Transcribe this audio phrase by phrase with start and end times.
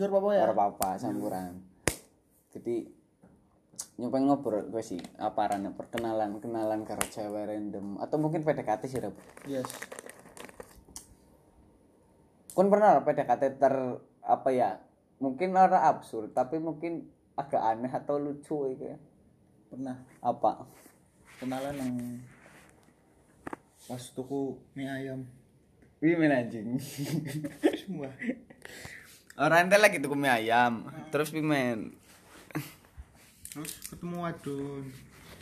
[0.00, 0.42] Indonesia apa ya?
[0.48, 1.52] Ora apa-apa campuran
[2.50, 2.76] jadi
[4.00, 8.00] nyoba ngobrol gue sih apa rana perkenalan kenalan karo cewek random.
[8.00, 9.14] Atau mungkin PDKT sih Rob
[9.44, 9.68] yes.
[12.56, 13.74] Kun pernah PDKT ter
[14.24, 14.80] apa ya
[15.20, 18.98] mungkin ora absurd tapi mungkin agak aneh atau lucu gitu ya.
[19.70, 20.02] Pernah.
[20.24, 20.66] Apa?
[21.38, 21.94] Kenalan yang
[23.86, 25.28] pas tuku mie ayam.
[26.00, 26.80] Wimen anjing.
[27.80, 28.10] Semua
[29.40, 30.84] orang ente lagi tuku mie ayam.
[31.08, 31.96] Terus pimen
[33.50, 34.86] terus ketemu adun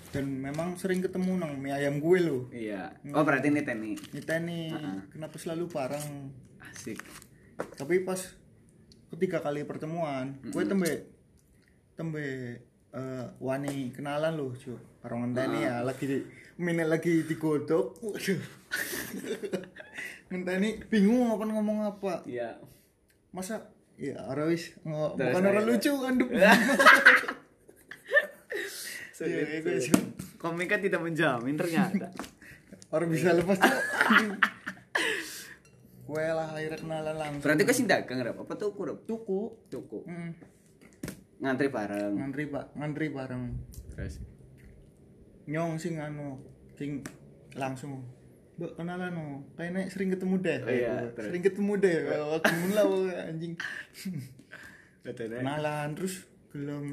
[0.08, 2.96] dan memang sering ketemu nang mie ayam gue loh iya.
[3.12, 4.72] Oh berarti ini teni Nita nih
[5.12, 6.32] kenapa selalu bareng?
[6.64, 6.96] Asik.
[7.76, 8.16] Tapi pas
[9.12, 11.04] ketiga kali pertemuan gue tembe
[12.00, 12.26] tembe
[12.96, 14.72] eh, wani kenalan loh cu
[15.04, 16.18] karo ngenteni ya lagi di
[16.56, 18.00] mine lagi digodok.
[20.32, 22.24] Ngenteni bingung apa ngomong apa.
[22.24, 22.56] Iya.
[23.36, 26.14] Masa ya ora wis ngo- Terus bukan orang akhirnya- lucu kan.
[29.10, 30.14] Sulit, Iya, sulit.
[30.38, 32.06] komika tidak menjamin ternyata.
[32.94, 33.68] Orang bisa lepas tuh
[36.08, 37.42] gue lah akhirnya kenalan langsung.
[37.42, 38.40] Berarti kau sing dagang Rob?
[38.40, 38.98] apa tuku Rob?
[39.04, 39.40] tuku.
[39.68, 40.06] Tuku.
[40.06, 40.32] Hmm,
[41.38, 42.14] ngantri bareng.
[42.14, 43.42] Ngantri pak ngantri bareng.
[43.92, 44.22] Terus?
[45.44, 46.40] Nyong sing anu
[46.72, 47.04] sing
[47.52, 48.06] langsung
[48.58, 50.58] Mbak kenalan no, kayaknya sering ketemu deh.
[50.58, 51.30] Oh iya, terus.
[51.30, 51.96] sering ketemu deh.
[52.10, 52.82] Waktu mula
[53.24, 53.54] anjing.
[55.06, 56.84] betul Kenalan terus belum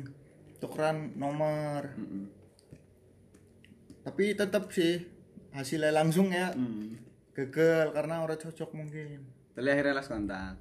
[0.59, 1.89] tukeran nomor.
[1.97, 2.29] Mm-mm.
[4.05, 5.01] Tapi tetap sih
[5.51, 7.01] hasilnya langsung ya Hmm.
[7.33, 9.25] gagal karena orang cocok mungkin.
[9.51, 10.59] Tapi akhirnya las kontak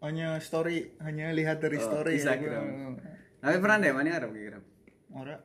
[0.00, 2.34] Hanya story, hanya lihat dari Oh, story ya.
[2.34, 2.98] Instagram.
[3.38, 4.60] tapi pernah deh mana Rob kira
[5.10, 5.40] Orang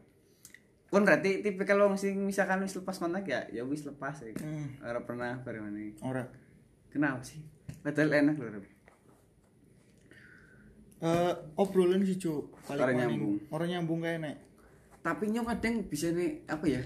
[0.90, 4.34] Pun berarti tipikal wong sing misalkan wis lepas kontak ya, ya wis lepas ya.
[4.42, 4.74] Hmm.
[4.82, 5.94] Ora pernah bareng mana.
[6.02, 6.28] orang.
[6.90, 7.38] Kenapa sih?
[7.86, 8.66] Padahal enak loh, Rob.
[11.00, 13.36] Eh obrolan sih cu paling Orang nyambung.
[13.56, 14.36] orang nyambung kayak nek
[15.00, 16.82] Tapi nyong kadang bisa nih apa ya?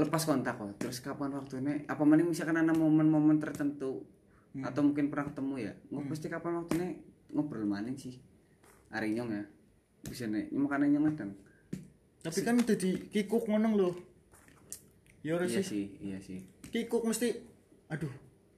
[0.00, 0.72] Lepas kontak kok.
[0.80, 1.84] Terus kapan waktunya?
[1.84, 4.08] Apa mana misalkan ada momen-momen tertentu
[4.56, 5.72] atau mungkin pernah ketemu ya?
[5.92, 6.88] Nggak pasti kapan waktunya
[7.34, 8.16] ngobrol mana sih?
[8.88, 9.44] Hari nyong ya.
[10.08, 11.36] Bisa nih, makanya nyong kadang.
[12.20, 13.94] Tapi kan jadi kikuk ngono loh
[15.20, 16.40] ya ora Iya sih iya sih.
[16.68, 17.32] kikuk mesti
[17.88, 18.12] aduh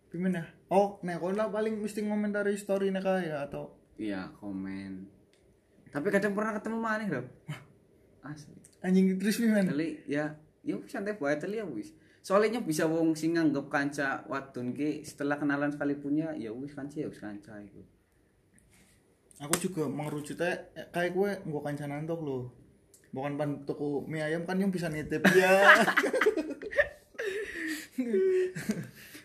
[0.09, 5.05] gimana oh nek kono paling mesti ngomentari story nek ya atau Iya, komen.
[5.93, 7.29] Tapi kadang pernah ketemu mana, Rob?
[8.25, 8.57] Asli.
[8.83, 10.33] anjing terus gimana Teli ya,
[10.65, 11.93] yuk santai bae teli ya wis.
[12.19, 16.99] Soalnya bisa wong sing nganggep kanca wadon ki setelah kenalan sekali punya ya wis kanca
[16.99, 17.79] ya wis kanca iku.
[19.39, 20.51] aku juga mengerucutnya
[20.91, 22.43] kayak gue gua kancanan tuh loh
[23.13, 25.53] bukan pan tuku mie ayam kan yang bisa nitip ya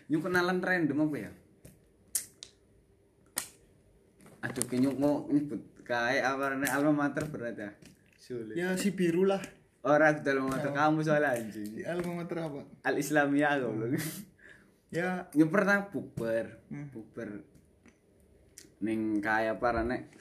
[0.08, 1.30] Yung kenalan random apa ya?
[4.40, 7.70] Aduh, kayaknya mau nyebut kayak apa namanya alma mater berat ya.
[8.18, 8.54] Sulit.
[8.54, 9.40] ya si biru lah
[9.80, 11.64] Orang dalam mata kamu soalnya anjing.
[11.70, 13.96] di alma mater apa Al Islamiyah goblok.
[14.90, 16.88] ya Yang pernah bukber, Hmm.
[16.88, 17.28] bukber.
[18.78, 20.12] Ning kayak apa nek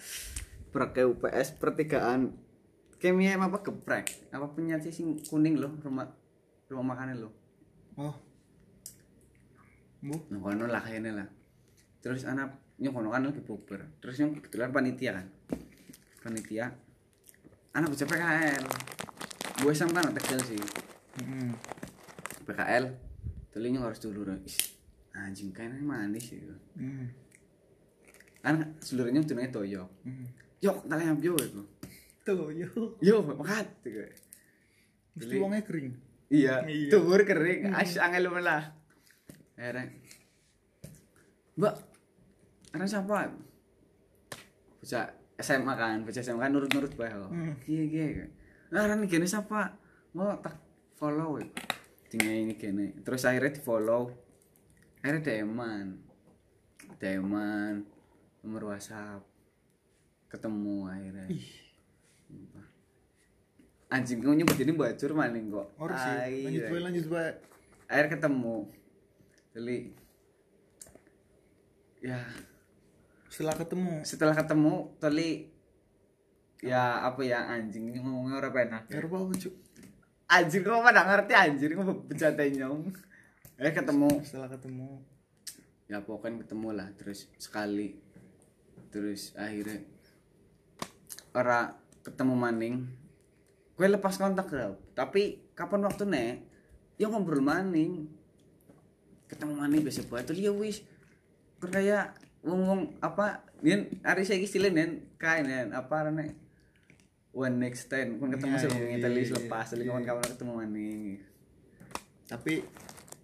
[0.67, 2.31] Preke UPS pertigaan
[2.97, 4.33] Kemia apa geprek?
[4.33, 6.09] Apa punya sih sing kuning loh rumah
[6.67, 7.33] rumah makannya loh.
[7.97, 8.15] oh
[10.01, 11.27] bu Nah, kono lah kayaknya lah.
[12.01, 13.81] Terus anak nyong kono kan lagi bukber.
[14.01, 15.27] Terus nyong kebetulan panitia kan.
[16.21, 16.65] Panitia.
[17.73, 18.65] Anak baca PKL.
[19.61, 20.61] Gue sam kan tegal sih.
[21.21, 21.51] hmm.
[22.45, 22.85] PKL.
[23.53, 24.21] Teli nyong harus dulu
[25.17, 26.41] Anjing kayaknya manis sih.
[26.77, 27.09] Hmm.
[28.45, 29.89] Kan seluruhnya tuh toyo.
[30.05, 30.29] Hmm.
[30.61, 31.76] Yok, kalian yo itu.
[32.29, 32.67] Tuh yo
[32.99, 33.67] Yo, makat.
[33.81, 34.01] gitu.
[35.15, 35.89] mesti uangnya kering
[36.27, 36.91] Iya, Iya.
[36.91, 37.71] tuhur kering.
[37.71, 38.75] As angel lah.
[39.55, 39.95] Akhirnya.
[41.55, 41.75] Mbak,
[42.75, 43.31] ada siapa?
[44.77, 45.07] Bocah
[45.39, 47.31] SMA kan, bocah SMA kan nurut-nurut bae kok.
[47.31, 47.55] Hmm.
[47.63, 48.25] Iya, iya.
[48.69, 49.71] Nah, ini gini siapa?
[50.13, 50.59] Mau tak
[50.99, 51.39] follow.
[51.39, 51.47] ya.
[52.11, 52.91] Tinggal ini gini.
[52.99, 54.11] Terus akhirnya di follow.
[54.99, 55.87] Akhirnya DM-an.
[56.99, 57.87] DM-an.
[58.43, 59.23] Nomor WhatsApp.
[60.27, 61.25] Ketemu akhirnya.
[61.31, 61.66] ih
[63.87, 65.67] Anjing kau nyebut ini bocor maling kok.
[65.79, 67.29] orang sih lanjut bae lanjut bae
[67.87, 68.57] akhirnya ketemu.
[69.55, 69.77] Jadi
[72.03, 72.19] ya.
[73.31, 73.93] Setelah ketemu.
[74.03, 75.31] Setelah ketemu Teli.
[76.59, 78.83] Ya apa ya anjing ini ngomongnya orang penak.
[78.91, 79.49] Ya apa apa cu
[80.27, 82.91] anjing kok pada ngerti anjing kok bercanda nyong.
[83.55, 84.09] Eh ketemu.
[84.27, 84.99] Setelah ketemu.
[85.87, 87.95] Ya pokoknya ketemu lah terus sekali.
[88.91, 89.79] Terus akhirnya.
[91.31, 92.75] Ora ketemu maning
[93.77, 94.79] gue lepas kontak Rob.
[94.95, 96.31] tapi kapan waktu nek
[96.95, 98.07] ya ngobrol maning
[99.27, 100.81] ketemu maning biasa buat tuh ya wis
[101.59, 106.33] kayak wong-wong apa yen hari saya istilah nen kain nen apa rene
[107.35, 109.75] one next ten kun ketemu Iya, sih iya, iya, Italia iya, selepas iya.
[109.77, 111.01] lagi kawan-kawan ketemu maning
[112.27, 112.53] Tapi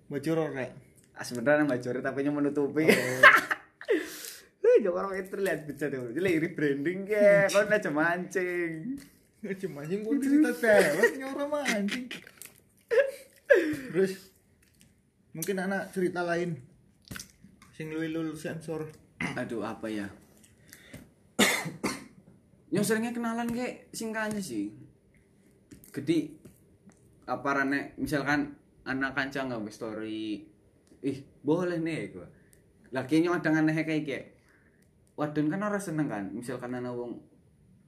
[0.07, 0.65] bocor ora.
[1.13, 3.21] ah sebenarnya bacori tapi nya menutupi Oh.
[4.83, 6.11] Jangan orang itu lihat baca tuh.
[6.11, 8.99] Jadi rebranding ya, kau aja mancing.
[9.43, 12.05] Cuma anjing gua cerita dewek nyora mancing.
[13.91, 14.13] Terus
[15.31, 16.59] mungkin anak cerita lain
[17.73, 18.91] sing luwih sensor.
[19.39, 20.11] Aduh, apa ya?
[22.67, 24.75] Yang seringnya kenalan kayak singkatnya sih.
[25.93, 26.35] Gede
[27.23, 30.43] apa rane misalkan anak kanca nggak story
[30.99, 32.27] ih boleh nih gua
[32.91, 34.25] lagi ada aneh kayak kayak
[35.13, 36.23] wadon kan orang seneng kan?
[36.33, 37.21] Misalkan anak wong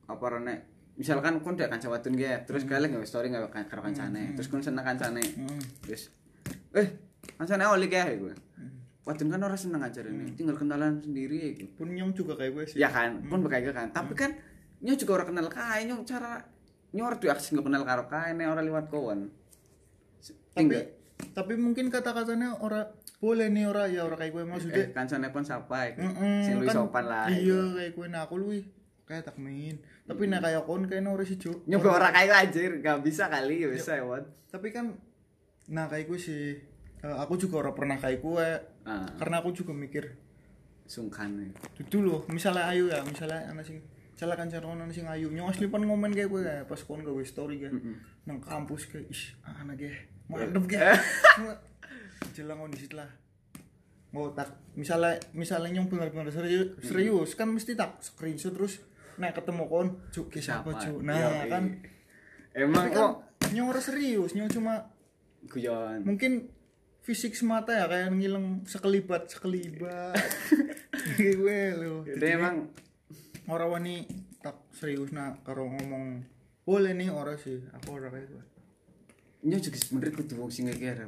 [0.06, 0.56] apa rane
[0.95, 4.63] misalkan kon dek kanca wadon ge terus kalian nggak story nggak karo kancane terus kon
[4.63, 5.19] seneng kancane.
[5.19, 5.62] Heeh.
[5.83, 6.13] terus
[6.72, 6.88] eh
[7.36, 8.33] kancane oli kayak gue
[9.04, 12.63] wadon kan orang seneng aja ini tinggal kenalan sendiri gue Pun nyong juga kayak gue
[12.72, 12.77] sih.
[12.80, 13.88] ya kan pun berkaitan kan.
[13.92, 14.31] Tapi kan
[14.86, 16.39] nyo juga orang kenal kae nyo cara
[16.95, 19.19] nyo orang tuh akses nggak kenal karo kae orang lewat kawan
[20.56, 20.94] Tapi.
[21.31, 24.83] Tapi mungkin kata-katanya ora boleh nih ora ya ora kayak gue maksudnya.
[24.83, 28.21] eh, kancane pun siapa ya Mm-mm, sing luwih kan sopan lah Iya kayak gue nah
[28.27, 28.63] aku luwih
[29.06, 29.77] kayak tak main.
[30.06, 31.69] Tapi nah kayak kon kayaknya ora sih cuk.
[31.69, 34.03] nyoba orang kayak anjir gak bisa kali ya bisa ya.
[34.50, 34.97] Tapi kan
[35.69, 36.57] nah kayak gue sih
[37.01, 38.47] eh, aku juga ora pernah kayak gue
[38.85, 40.17] ah karena aku juga mikir
[40.85, 41.50] sungkan ya.
[41.81, 43.81] Dudu loh, misalnya ayu ya, misalnya anak sing
[44.13, 47.01] misalnya kan cara anak sing ayu, nyong asli pan ngomen kayak gue ya, pas kon
[47.01, 47.73] gawe story kan,
[48.23, 49.91] nang kampus kayak, ish, anak ge,
[50.31, 50.89] mantep ge,
[52.33, 53.10] jelang kondisi lah,
[54.10, 58.81] mau tak, misalnya misalnya nyong bener-bener serius, serius kan mesti tak screenshot terus,
[59.22, 60.74] nah ketemu kon, cuk, siapa?
[60.81, 61.50] Cuk, nah Yoi.
[61.51, 61.63] kan,
[62.57, 63.12] emang tapi kok
[63.45, 64.89] kan serius, nyong cuma
[65.45, 66.01] guyon.
[66.01, 66.50] mungkin
[67.06, 70.18] fisik semata ya kayak ngilang sekelibat sekelibat.
[71.22, 72.74] Gue loh jadi emang
[73.45, 73.95] orang wani
[74.42, 76.25] tak serius nak karo ngomong
[76.66, 77.62] boleh nih orang sih.
[77.77, 78.44] Aku orang kayak gue
[79.45, 81.06] nyo juga sebenernya kudu wong sing ngeker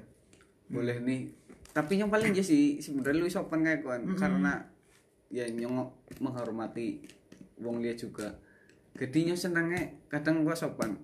[0.69, 1.33] boleh nih.
[1.73, 4.61] Tapi yang paling ya sih sebenarnya lu sopan kayak kawan karena
[5.33, 5.89] ya nyong
[6.21, 7.01] menghormati
[7.61, 8.37] wong liya juga.
[8.97, 10.97] Jadi nyo senengnya kadang gua sopan.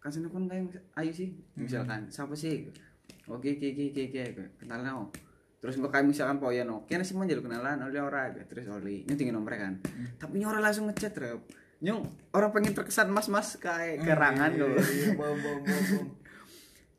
[0.00, 2.70] Kan seneng kan kayak ayo sih misalkan siapa sih?
[3.26, 5.08] Oke oke oke oke oke kenalan oh
[5.60, 9.04] terus gua kayak misalkan poyan oke nasi mau jadi kenalan oleh orang aja terus oli
[9.06, 9.78] nyo tinggal nomor kan.
[10.18, 11.40] Tapi nyo orang langsung ngechat rep.
[11.80, 12.06] Nyo
[12.36, 14.68] orang pengen terkesan mas mas kayak kerangan iya,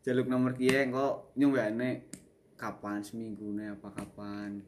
[0.01, 2.09] jaluk nomor kia kok nyumbane
[2.57, 4.61] kapan seminggu nih apa kapan?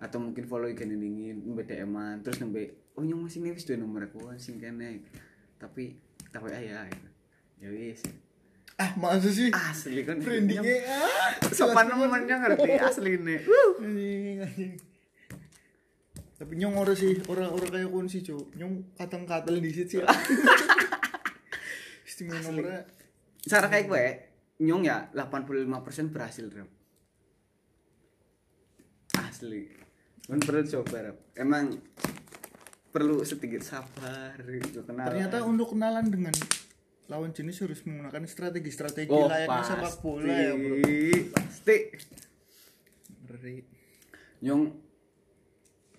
[0.00, 2.24] Atau mungkin follow ikan dingin nembe DM -an.
[2.24, 5.06] terus nembe oh nyong masih nih wis dua nomor aku sing kene.
[5.60, 5.94] Tapi
[6.34, 6.90] tapi ayah
[7.60, 8.02] ya wis.
[8.80, 9.52] Ah masa sih?
[9.52, 10.18] Asli kan.
[10.18, 11.52] Brandingnya ah.
[11.52, 13.40] sopan namanya ngerti asli nih
[16.40, 18.56] tapi nyong orang sih orang orang kayak kon sih cuk.
[18.56, 20.04] Nyong katang katel di situ sih.
[22.08, 22.88] Istimewa nomornya.
[23.44, 24.29] Cara kayak gue
[24.60, 26.68] nyong ya 85% berhasil rep.
[29.16, 29.72] Asli.
[30.28, 31.16] Kan perlu coba rep.
[31.34, 31.80] Emang
[32.90, 36.34] perlu sedikit sabar gitu kenal Ternyata untuk kenalan dengan
[37.10, 40.78] lawan jenis harus menggunakan strategi-strategi oh layaknya sepak bola ya, Bro.
[41.34, 41.76] pasti.
[43.26, 43.56] Ngeri.
[44.40, 44.62] nyong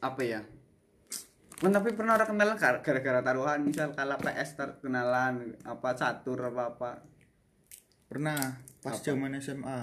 [0.02, 0.42] apa ya?
[1.62, 6.42] Men, tapi pernah orang kenalan gar- gara-gara taruhan misal kalah PS tar kenalan apa catur
[6.50, 6.90] apa apa
[8.12, 9.06] Pernah pas Apa?
[9.08, 9.80] zaman SMA.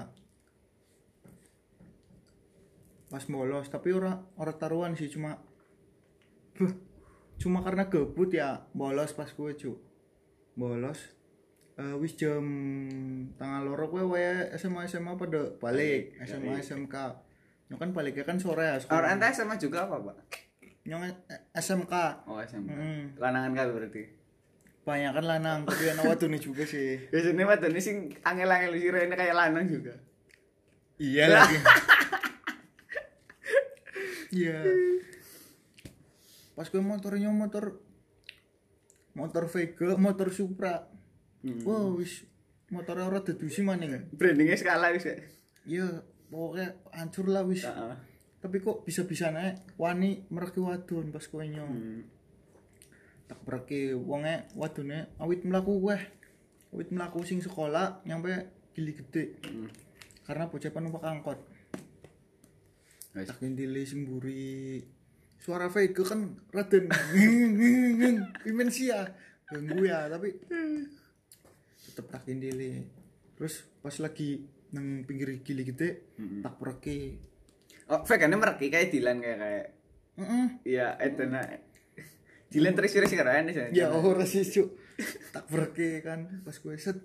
[3.09, 5.41] Pas bolos, tapi ora ora taruhan sih cuma
[7.41, 9.73] cuma karena gebut ya bolos pas gue cu
[10.53, 11.17] bolos
[11.79, 12.43] Eh, wis jam
[13.39, 16.91] tanggal loro gue wae SMA SMA pada balik SMA SMK
[17.71, 19.15] Nyong kan baliknya kan sore ya sekolah.
[19.15, 20.17] orang sama juga apa pak
[20.83, 21.15] Nyong eh,
[21.55, 21.95] SMK
[22.27, 23.23] oh SMP Mm.
[23.23, 24.03] lanangan kali berarti
[24.89, 26.97] banyak kan lanang tapi anak wadone juga sih.
[27.13, 29.93] Biasanya ini sing angel-angel sih ini kayak lanang juga.
[30.97, 31.57] Iya lagi.
[34.29, 34.61] Iya.
[36.57, 37.81] Pas gue motornya motor
[39.13, 40.89] motor Vega motor Supra.
[41.45, 41.63] Hmm.
[41.65, 42.25] wow wis.
[42.69, 44.09] Motornya ora dedusi mana kan?
[44.13, 45.17] Brandingnya skala wis ya
[45.69, 45.85] iya
[46.33, 47.65] pokoknya hancur lah wis.
[47.69, 47.97] Heeh.
[48.39, 52.01] tapi kok bisa bisanya wani mereki wadon pas kowe nyong Hmm.
[53.29, 56.03] Tak pergi wonge wadone awit mlaku weh.
[56.73, 58.33] Awit mlaku sing sekolah nyampe
[58.73, 59.37] gili gede.
[59.45, 59.69] Hmm.
[60.29, 61.41] karena bocah numpak angkot.
[63.17, 63.29] Guys.
[63.33, 64.85] tak ndile sing mburi
[65.41, 66.93] suara Vega kan raden
[68.45, 69.09] imensia
[69.49, 70.37] ganggu ya tapi
[71.89, 72.93] tetep tak ndile
[73.41, 74.45] terus pas lagi
[74.77, 76.45] nang pinggir gili gede Mm-mm.
[76.45, 77.17] tak pergi.
[77.89, 79.67] Oh vegannya mereki kayak Dilan kayak kayak
[80.21, 80.47] Heeh.
[80.69, 81.47] iya itu nah
[82.49, 84.69] Dilan terus sih keren sih Ya ora sih cuk.
[85.33, 86.97] Tak berke kan pas gue set.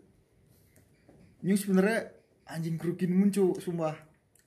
[1.44, 2.16] Nyung sebenarnya
[2.48, 3.96] anjing krugin mun cuk, sumpah.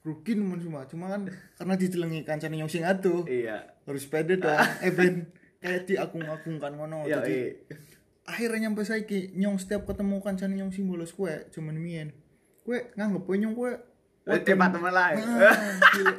[0.01, 0.89] Krugin mun sumpah.
[0.89, 3.23] Cuma kan karena ditelengi kancane nyung sing aduh.
[3.29, 4.57] iya Harus pede dong.
[4.85, 5.29] eh ben
[5.61, 7.05] kayak diagung-agungkan ngono.
[7.05, 7.37] iya Jadi
[7.69, 7.77] iya
[8.27, 12.11] akhirnya nyampe saiki nyong setiap ketemu kancane nyong sing bolos kue cuman mien.
[12.67, 13.73] Kue nganggep nyong kue
[14.27, 15.23] Eh, teman lain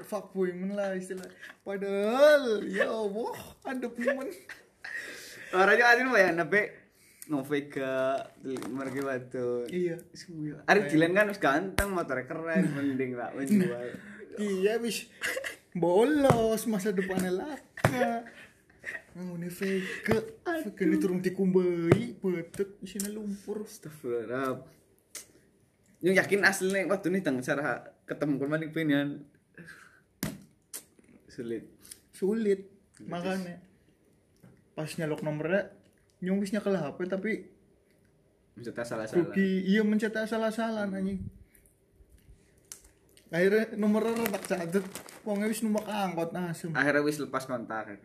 [0.09, 1.29] fuckboy men lah istilah.
[1.61, 3.37] Padahal ya Allah,
[3.69, 4.33] ada temen.
[5.55, 6.61] Orangnya itu ya nabe
[7.29, 8.25] novega
[8.73, 10.01] mereka batu Iya.
[10.65, 13.93] Ari Dilan kan wis ganteng motornya keren mending lah menjual
[14.39, 15.13] Iya wis
[15.75, 18.25] bolos masa depannya laka.
[19.19, 23.67] Ngene Vega, Vega ini turun dikumbai, betek isinya lumpur.
[23.67, 24.63] Astagfirullah.
[25.99, 29.09] Yang yakin aslinya waktu ini tang cara ketemu kan maling pinian
[31.27, 31.67] sulit.
[32.15, 32.71] Sulit
[33.03, 33.59] makanya.
[34.79, 35.75] Pas nyalok nomornya
[36.23, 37.33] nyung wis nyekel HP tapi
[38.55, 39.19] Maksudnya salah-salah.
[39.27, 41.19] rugi iya mencetak salah-salah anjing.
[43.29, 44.87] Akhirnya nomornya tak catet,
[45.23, 46.71] wong wis numpak angkot asem.
[46.75, 47.99] Akhirnya wis lepas kontak.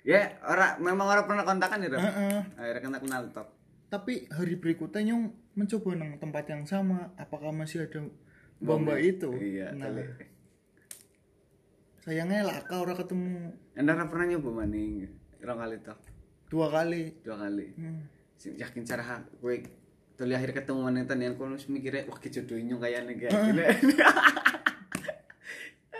[0.00, 2.00] Ya, ora memang ora pernah kontakan ya, Rob?
[2.00, 2.40] Heeh.
[2.56, 3.48] Akhirnya kena kenal tok.
[3.92, 5.24] Tapi hari berikutnya nyong
[5.58, 8.06] mencoba nang tempat yang sama, apakah masih ada
[8.62, 9.28] bomba itu?
[9.34, 10.04] Iya, Nah, kali.
[12.00, 15.19] sayangnya laka orang ketemu Anda pernah nyoba maning.
[15.40, 15.98] Rong kali tok.
[16.50, 17.02] dua kali.
[17.22, 17.66] Dua kali.
[17.74, 18.02] Hmm.
[18.34, 19.54] Sing yakin cara kowe
[20.16, 23.62] tuli akhir ketemu maning tanian kono wis mikire wah kejodohin nyong kayane kayak gini.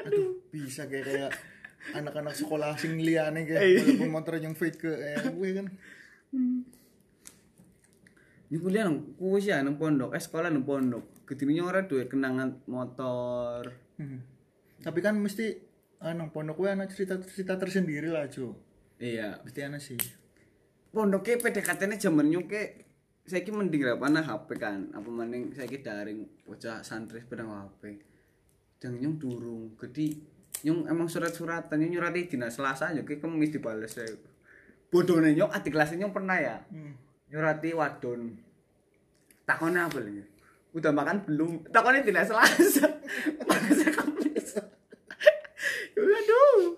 [0.00, 1.30] Aduh, bisa kayak kayak
[1.92, 3.80] anak-anak sekolah sing liane kayak Iya.
[3.84, 5.66] walaupun motor yang fake ke eh, gue kan.
[8.50, 11.24] Ini kuliah nang kuwi sih nang pondok, eh sekolah nang pondok.
[11.24, 13.70] Gedine ora duwe kenangan motor.
[13.96, 14.20] Hmm.
[14.82, 15.54] Tapi kan mesti
[16.02, 18.56] anak pondok gue anak cerita-cerita tersendiri lah, Jo.
[19.00, 19.40] Iya.
[19.40, 19.96] Mesti anak sih.
[20.92, 22.84] Pondoknya PDKT-ne jaman nyong ke
[23.24, 24.92] saiki mending ra panah HP kan.
[24.92, 27.96] Apa maning saiki daring bocah santri pedang HP.
[28.76, 29.72] Dan nyong durung.
[29.80, 30.20] Gede
[30.68, 34.12] nyong emang surat-suratan nyong nyurati dina Selasa yo ki kemis dibales saya.
[34.92, 36.60] Bodone nyong adik kelas nyong pernah ya.
[36.68, 36.92] Hmm.
[37.32, 38.36] Nyurati wadon.
[39.48, 40.22] Takonnya apa lagi?
[40.76, 41.50] Udah makan belum?
[41.72, 42.84] Takonnya dina Selasa.
[43.48, 44.60] Masa kemis.
[45.96, 46.76] Aduh.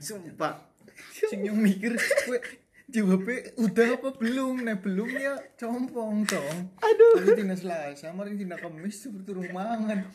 [0.00, 0.69] Sumpah.
[1.28, 2.38] Sing yang mikir gue
[2.88, 3.22] jawab
[3.56, 4.64] udah apa belum?
[4.64, 6.56] Nah belum ya compong dong.
[6.78, 7.20] Aduh.
[7.20, 10.06] Tapi tina Selasa, mari tina Kamis seperti turun mangan.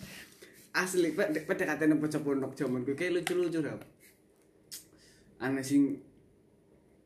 [0.75, 3.79] asli pak PDKT nang bocah pondok jaman gue kayak lucu-lucu dah
[5.39, 6.03] aneh sing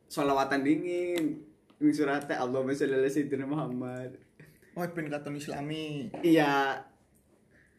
[0.06, 1.38] solawatan dingin
[1.78, 4.18] ini suratnya Allah sholli ala sayyidina Muhammad
[4.74, 6.10] Oh, ben katon Islami.
[6.22, 6.82] iya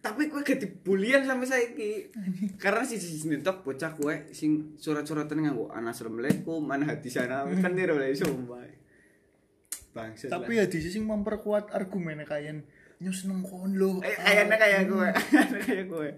[0.02, 1.92] tapi gue gak dibulian sampai saiki.
[2.58, 6.90] Karena si si sini tok bocah gue sing surat-suratan nganggo ana assalamualaikum ana?
[6.90, 8.66] Hati sana kan dia udah sumpah.
[9.94, 12.66] Bangsa Tapi ya di sisi memperkuat argumennya kayak
[12.98, 14.02] nyus seneng kon lo.
[14.02, 15.08] eh kayaknya kayak gue.
[15.70, 16.10] Kayak gue.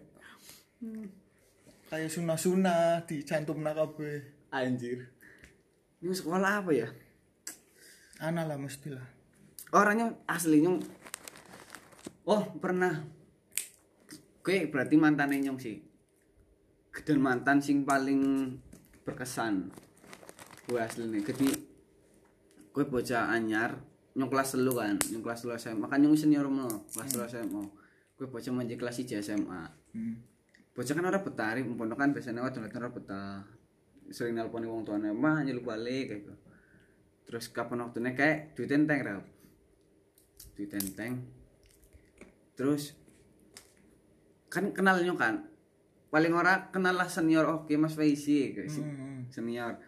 [1.91, 4.31] Kayak sunah-sunah dicantum nakabe.
[4.53, 5.11] anjir.
[5.99, 6.87] Ini sekolah apa ya?
[8.23, 9.03] Ana lah mestilah.
[9.73, 10.77] orangnya aslinya
[12.29, 13.01] oh pernah
[14.43, 15.79] gue berarti mantannya nyong sih.
[17.07, 18.53] Dan mantan sing paling
[19.07, 19.71] berkesan.
[20.67, 21.47] Gue asli nih jadi
[22.73, 23.77] gue bocah anyar
[24.17, 27.63] nyong kelas telu kan nyong kelas telu SMA kan nyong senior mau kelas telu SMA
[28.17, 29.61] gue bocah manji kelas 1 SMA
[29.93, 30.17] Hmm.
[30.73, 33.45] bocah kan orang betari kan biasanya datang orang betah.
[34.09, 36.33] Sering nelponi wong tuane mah nyeluk balik kayak gitu.
[37.29, 39.21] Terus kapan waktunya kayak duit enteng rap.
[40.57, 41.29] Duit enteng
[42.57, 42.97] terus
[44.53, 45.35] kan kenal nyok kan?
[46.07, 49.25] Paling ora kenal lah senior oke mas Faisi kayak si- Hmm.
[49.27, 49.81] senior.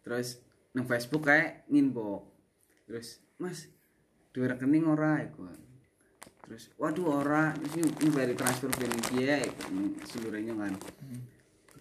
[0.00, 0.40] Terus
[0.72, 2.24] nang Facebook kayak nginbox
[2.86, 3.68] terus mas
[4.30, 5.20] duit rekening ora?
[5.20, 5.44] Iku.
[6.40, 7.52] Terus waduh ora.
[7.52, 9.44] Ini ini bayar transfer ke dia
[10.06, 10.72] seluruhnya kan.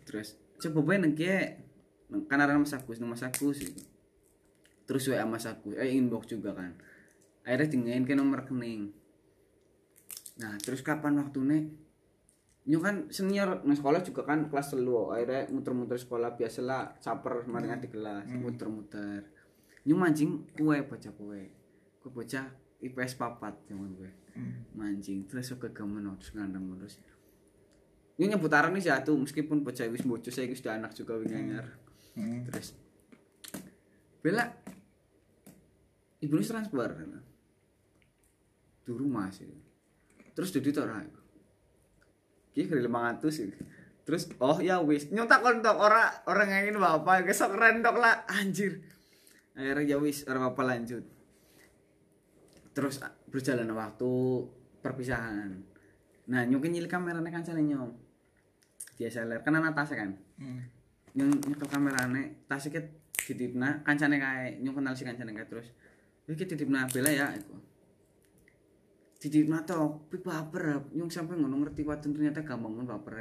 [0.03, 1.63] Terus coba bae nang kia
[2.05, 3.81] Nang- kan ada mas Agus nang mas Agus gitu.
[4.85, 6.75] terus WA mas Agus eh inbox juga kan.
[7.41, 8.91] Akhirnya tinggalin ke nomor rekening.
[10.35, 11.63] Nah terus kapan waktunya
[12.65, 17.45] Nyo kan senior nang sekolah juga kan kelas telu akhirnya muter-muter sekolah biasa lah caper
[17.45, 19.21] kemarin di kelas muter-muter.
[19.85, 21.45] Nyo mancing kue bocah kue.
[22.01, 22.45] Kue bocah
[22.81, 24.09] IPS papat zaman gue.
[24.73, 26.97] Mancing terus ke gamen terus ngandang terus.
[28.17, 31.69] Ini nyebutaran nih satu meskipun bocah wis bocah saya wis anak juga wis nyanyar
[32.15, 32.47] Hmm.
[32.47, 32.71] terus.
[34.23, 34.47] Bela
[36.23, 36.89] ibu transfer.
[38.85, 39.51] Di rumah sih
[40.33, 41.03] terus jadi tora
[42.55, 43.51] Ki kira lima ratus sih
[44.05, 48.85] terus oh ya wis nyong takon tok ora orang ngingin apa kesok rendok lah anjir.
[49.57, 51.03] Akhirnya ya wis ora apa lanjut.
[52.71, 54.11] Terus ah, berjalan waktu
[54.85, 55.57] perpisahan.
[56.29, 57.91] Nah nyong kan nyilih kameranya kancane nyong
[59.01, 60.11] DSLR kan ana tasnya kan?
[60.39, 60.61] Hmm.
[61.15, 62.85] nyong nyekel kamerane tasnya ket
[63.15, 65.67] dititipna kancane kae nyong kenal si kancane kae terus.
[66.29, 67.74] Iki titipna bela ya iku
[69.15, 73.15] titipna tok pi baper nyong sampe ngono ngerti wadon ternyata gampang banget baper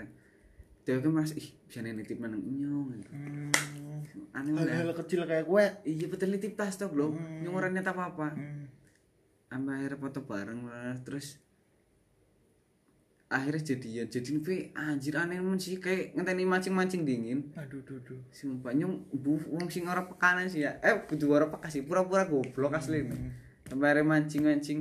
[0.84, 3.48] Dewe kan mas, ih bisa nitip nang nyong Hmm.
[4.36, 5.64] Aneh banget Hal-hal kecil kayak gue.
[5.88, 7.40] Iya betul nitip tas tok belum Hmm.
[7.40, 8.68] Nyong orang nyata apa-apa Hmm.
[9.48, 11.40] Sampai akhirnya foto bareng lah Terus
[13.32, 18.20] Akhirnya jadian Jadi nih anjir aneh men sih Kayak ngenteni mancing-mancing dingin Aduh, duh, duh.
[18.28, 20.76] Sumpah nyong bu wong sing ora pekanan sih ya.
[20.84, 23.00] Eh kudu ora peka sih, pura-pura goblok asli.
[23.08, 23.32] Hmm.
[23.64, 24.80] Sampai akhirnya mancing-mancing.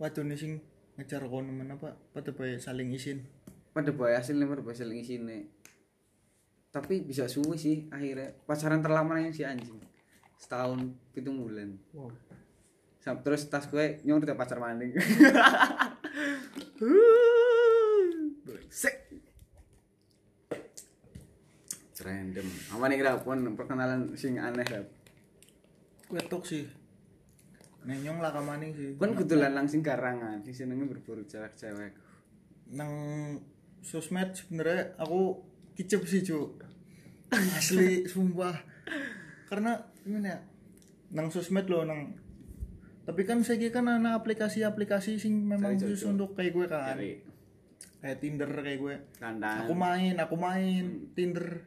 [0.00, 0.52] Waduh nih sing
[0.96, 1.94] ngejar kono men apa?
[2.12, 3.22] Pada bae saling izin.
[3.76, 5.52] Pada boy asli pada boy saling isine.
[6.68, 8.32] Tapi bisa suwe sih akhirnya.
[8.48, 9.78] Pacaran terlama yang si anjing.
[10.40, 11.76] Setahun pitung bulan.
[11.92, 12.12] Wow.
[12.98, 14.94] Sam- terus tas gue nyong udah pacar maning.
[18.68, 19.08] Sek.
[21.98, 22.46] Random.
[22.78, 24.86] Apa nih kira pun perkenalan sing aneh Rap?
[26.06, 26.77] Gue tok sih.
[27.88, 28.88] Nenyong lah kamaning sih.
[29.00, 31.96] Kan kebetulan langsung karangan, sing senengnya berburu cewek-cewek.
[32.68, 32.92] nang
[33.80, 35.40] sosmed sebenarnya aku
[35.72, 36.60] kicep sih cuk.
[37.32, 38.60] Asli sumpah.
[39.48, 40.38] Karena gimana ya?
[41.16, 42.12] Nang sosmed loh nang
[43.08, 46.92] tapi kan saya kan ada aplikasi-aplikasi sing memang khusus untuk kayak gue kan.
[46.92, 47.24] Cari.
[48.04, 48.94] Kayak Tinder kayak gue.
[49.16, 49.64] Kandang.
[49.64, 50.84] aku main aku main
[51.16, 51.64] Tinder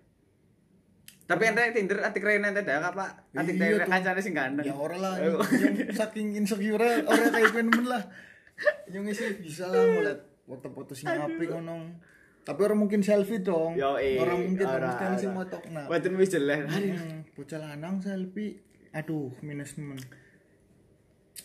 [1.31, 3.05] Tapi ente Tinder atik Rena ente dak apa?
[3.31, 3.89] Atik Iya Rena tuh.
[3.89, 4.65] kancane sing ganteng.
[4.67, 5.39] ya ora lah yang
[5.89, 8.03] saking insecure orang kayak gue nemen lah
[8.85, 11.95] yang sih bisa lah ngeliat foto-foto sing apik ngono
[12.41, 15.37] tapi orang mungkin selfie dong Yo, eh, orang mungkin ora, mesti sing ora.
[15.39, 16.65] motok nah Wadon wis jelek.
[16.65, 18.59] Hmm, bocah lanang selfie
[18.91, 19.95] aduh minus temen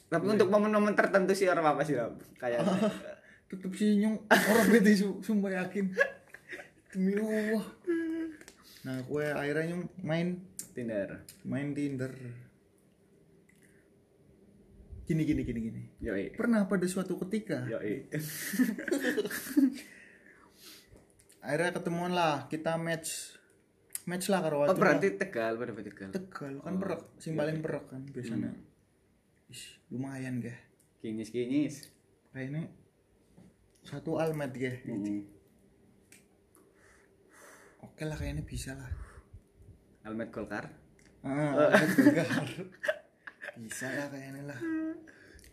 [0.07, 1.95] Tapi untuk momen-momen tertentu sih orang apa sih?
[2.37, 2.63] Kayak
[3.47, 5.87] tetep sih nyong orang bete su sumpah yakin
[6.91, 7.65] demi Allah
[8.87, 11.27] nah gue akhirnya main Tinder.
[11.43, 12.13] main Tinder
[15.03, 16.31] gini gini gini gini Yoi.
[16.33, 18.07] pernah pada suatu ketika Yoi.
[21.41, 23.39] akhirnya ketemuan lah kita match
[24.05, 26.11] match lah karo Oh, berarti Tegal pada Tegal.
[26.11, 28.51] tegal kan perek sing paling perek kan biasanya
[29.47, 30.59] Ish, lumayan gak
[30.99, 31.87] Kinyis-kinyis.
[32.31, 32.67] kayaknya
[33.83, 35.23] satu almet gak Hmm.
[37.87, 38.91] Oke lah kayaknya bisa lah.
[40.03, 40.67] Almet Golkar.
[41.23, 42.47] ah almet Golkar.
[43.63, 44.59] bisa lah kayaknya lah.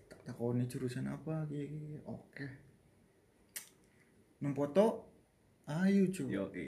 [0.10, 2.48] Tak takoni jurusan apa gini oke.
[4.42, 5.14] Nang foto?
[5.70, 6.68] Ayo cuy Yoi.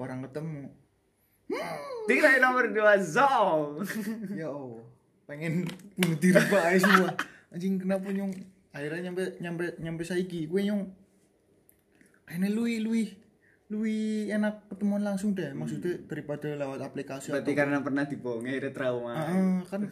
[0.00, 0.64] orang ketemu.
[2.08, 3.84] Tirai nomor dua Zong.
[4.32, 4.86] ya Allah.
[5.28, 7.12] Pengen bunuh diri bae semua.
[7.52, 8.32] Anjing kenapa nyong?
[8.72, 10.48] Akhirnya nyampe nyampe nyampe saiki.
[10.48, 10.88] Gue nyong.
[12.24, 13.04] Kayaknya lui lui
[13.72, 19.12] lui enak ketemuan langsung deh maksudnya daripada lewat aplikasi Berarti karena pernah dibohongi akhirnya trauma.
[19.16, 19.88] Ah, kan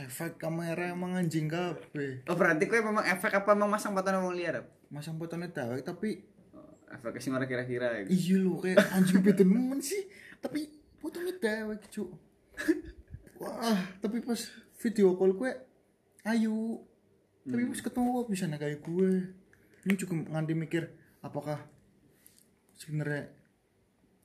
[0.00, 2.24] efek kamera emang anjing kabeh.
[2.24, 3.52] Oh berarti kue memang efek apa?
[3.52, 4.64] Memang masang fotonya wong liar?
[4.88, 6.24] Masang fotonya dawek tapi
[6.56, 8.08] Oh, efek sing ora kira-kira ya.
[8.08, 10.08] iya lo kayak anjing beda nemen sih.
[10.40, 10.64] Tapi
[10.96, 12.16] fotonya dawek cu
[13.44, 14.40] wah tapi pas
[14.80, 15.52] video call gue
[16.24, 16.80] ayu
[17.44, 19.10] tapi pas ketemu kok bisa kayak gue?
[19.84, 20.88] Ini juga nganti mikir
[21.20, 21.60] apakah
[22.76, 23.32] sebenarnya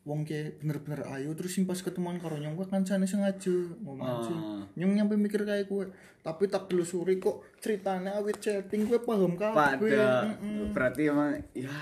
[0.02, 3.54] wong ke bener-bener ayu terus sing pas ketemuan karo nyong gue kan sana sengaja
[3.86, 4.62] ngomong aja Oh.
[4.74, 5.94] nyong nyampe mikir kayak gue
[6.26, 9.58] tapi tak telusuri kok ceritanya awet chatting gue paham kabeh.
[9.58, 10.06] Pada
[10.38, 10.70] Mm-mm.
[10.74, 11.74] berarti emang ya.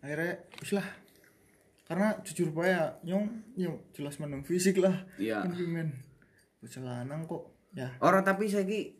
[0.00, 0.86] Akhirnya wis lah.
[1.84, 4.96] Karena jujur ya nyong nyong jelas menang fisik lah.
[5.20, 5.44] Iya.
[5.44, 5.88] Kan men.
[6.80, 7.92] Lanang kok ya.
[8.00, 8.96] Orang tapi saiki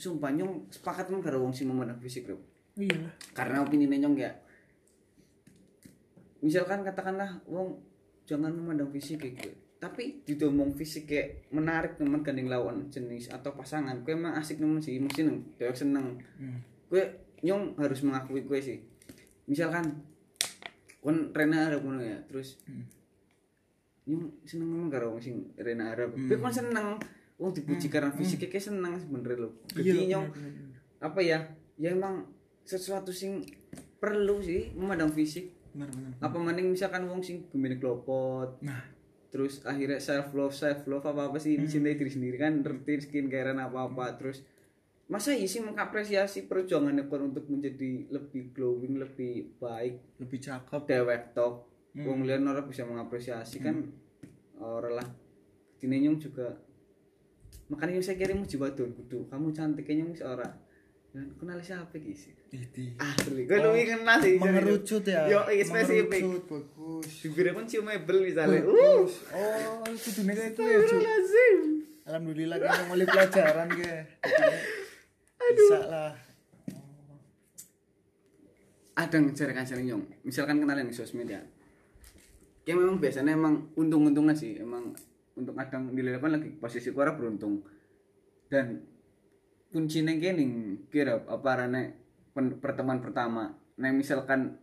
[0.00, 2.40] sumpah nyong sepakat emang karo wong sing memandang fisik bro.
[2.76, 2.96] iya.
[2.96, 4.32] Lah Karena opini nyong ya
[6.42, 7.78] misalkan katakanlah wong
[8.26, 9.50] jangan memandang fisik kayak gitu.
[9.82, 14.78] Tapi didomong fisik kayak menarik teman gandeng lawan jenis atau pasangan, kue emang asik nemen
[14.78, 16.22] sih, mesti neng, dewek seneng.
[16.38, 16.62] Hmm.
[16.86, 17.02] Kue
[17.42, 18.78] nyong harus mengakui kue sih.
[19.50, 20.06] Misalkan
[21.02, 22.86] kon Rena Arab ngono ya, terus Hmm.
[24.06, 26.14] nyong seneng nemen karo wong sing Rena Arab.
[26.14, 27.02] Kue kon seneng,
[27.42, 29.50] wong dipuji karena fisiknya kayak seneng sebenernya lo.
[29.74, 30.26] iya Jadi nyong
[31.02, 31.38] apa ya?
[31.74, 32.30] Ya emang
[32.62, 33.42] sesuatu sing
[33.98, 35.50] perlu sih memandang fisik.
[35.72, 38.84] Bener bener Apa mending misalkan wong sing gemini klopot, nah.
[39.32, 43.56] terus akhirnya self love self love apa apa sih mencintai diri sendiri kan rutin skincare
[43.56, 44.44] apa apa terus
[45.12, 50.80] masa iya sih mengapresiasi perjuangannya kon untuk menjadi lebih glowing lebih baik lebih cakep.
[50.88, 51.68] dewek tok.
[51.92, 53.92] Wong liyan ora bisa mengapresiasi kan
[54.56, 55.08] ora lah.
[55.76, 56.56] Dine nyong juga
[57.68, 59.28] makanya saya kirim muji wadon kudu.
[59.28, 60.48] Kamu cantiknya nyong wis ora.
[60.48, 60.61] dan
[61.12, 62.32] kenal siapa iki sih.
[62.52, 62.96] Idi.
[62.96, 65.28] asli gue lebih kenal sih mengerucut ya?
[65.28, 66.24] Yo spesifik.
[66.24, 67.12] Mengerucut bagus.
[67.20, 68.64] Bibirnya pun cium mebel misalnya.
[68.64, 69.04] Uh.
[69.04, 71.14] Oh itu dunia kayak itu ya
[72.02, 73.92] alhamdulillah kita mulai pelajaran ke
[75.52, 76.12] bisa lah.
[78.92, 80.04] Ada ngejar kan sering nyong.
[80.24, 81.40] Misalkan kenalin di sosmed ya
[82.62, 84.60] kayak memang biasanya emang untung-untungan sih.
[84.60, 84.96] Emang
[85.36, 87.64] untuk kadang di depan lagi posisi kuara beruntung.
[88.48, 88.91] Dan
[89.72, 90.52] kunci neng kening
[90.92, 91.82] kira apa rane
[92.60, 93.56] pertemuan pertama.
[93.80, 94.60] Neng misalkan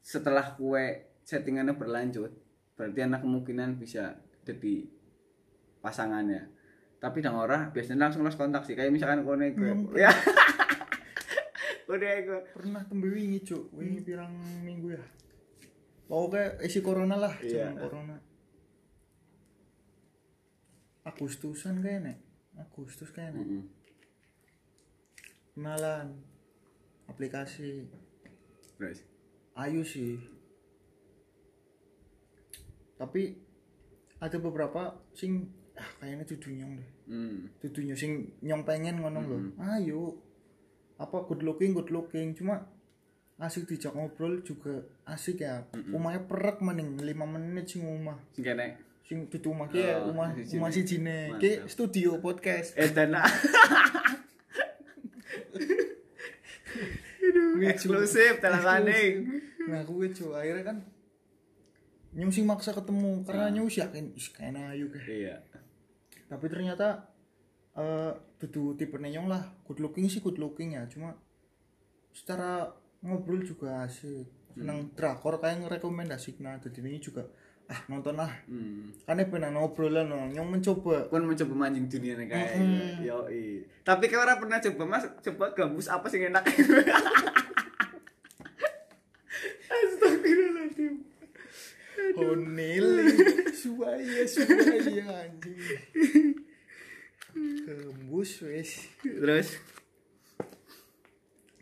[0.00, 2.30] setelah kue settingannya berlanjut
[2.78, 4.86] berarti anak kemungkinan bisa jadi
[5.82, 6.48] pasangannya.
[6.98, 8.74] Tapi dang ora biasanya langsung lost kontak sih.
[8.74, 10.10] Kayak misalkan kone gue ya.
[11.90, 13.74] Udah gue pernah tembe wingi cuk.
[13.74, 14.30] Wingi pirang
[14.62, 15.02] minggu ya.
[16.08, 17.68] Pokoknya isi corona lah Iya.
[17.68, 18.16] zaman corona.
[21.04, 22.20] Agustusan kayaknya
[22.58, 23.62] Agustus kayaknya Mm-mm.
[25.58, 26.14] Kenalan.
[27.10, 27.82] Aplikasi.
[28.78, 29.02] Terus.
[29.58, 30.22] ayu sih.
[32.94, 33.34] Tapi
[34.22, 36.90] ada beberapa sing ah kayaknya dudu nyong deh.
[37.10, 37.50] Hmm.
[37.58, 39.38] dudu nyong sing nyong pengen ngono lho.
[39.58, 40.14] Ayo
[40.94, 42.38] apa good looking good looking.
[42.38, 42.62] Cuma
[43.42, 45.66] asik dijak ngobrol juga asik ya.
[45.90, 48.78] Umahnya perek maning 5 menit sing umah Sing kene.
[49.08, 52.78] sing dudu umah ki ya, Oh, umah umah sijine ki studio podcast.
[52.78, 53.26] Eh dana.
[57.66, 58.86] Eksklusif telepon
[59.68, 60.78] nah gue cu akhirnya kan
[62.32, 65.44] sing maksa ketemu karena nyong sih yakin kayaknya ayu Iya.
[66.28, 67.12] tapi ternyata
[67.78, 69.42] eh dudu tipe nyong lah.
[69.66, 70.86] Good looking sih good looking ya.
[70.90, 71.14] Cuma
[72.14, 72.70] secara
[73.02, 74.26] ngobrol juga asik.
[74.58, 77.22] Seneng drakor kayak ngerekomendasi nah jadi ini juga
[77.68, 78.32] ah nonton lah.
[78.48, 78.90] Hmm.
[79.04, 80.26] kan pernah ngobrol lah no.
[80.26, 81.06] nyong mencoba.
[81.06, 82.50] Kon mencoba mancing dunia nih kayak
[83.04, 83.28] yo
[83.86, 85.04] Tapi orang pernah coba mas?
[85.22, 86.42] Coba gabus apa sih enak?
[89.68, 90.94] Astagfirullahaladzim.
[92.18, 93.06] Honili.
[93.54, 95.58] Suaya suaya anjing.
[97.34, 98.70] Kembus wes.
[99.02, 99.58] Terus.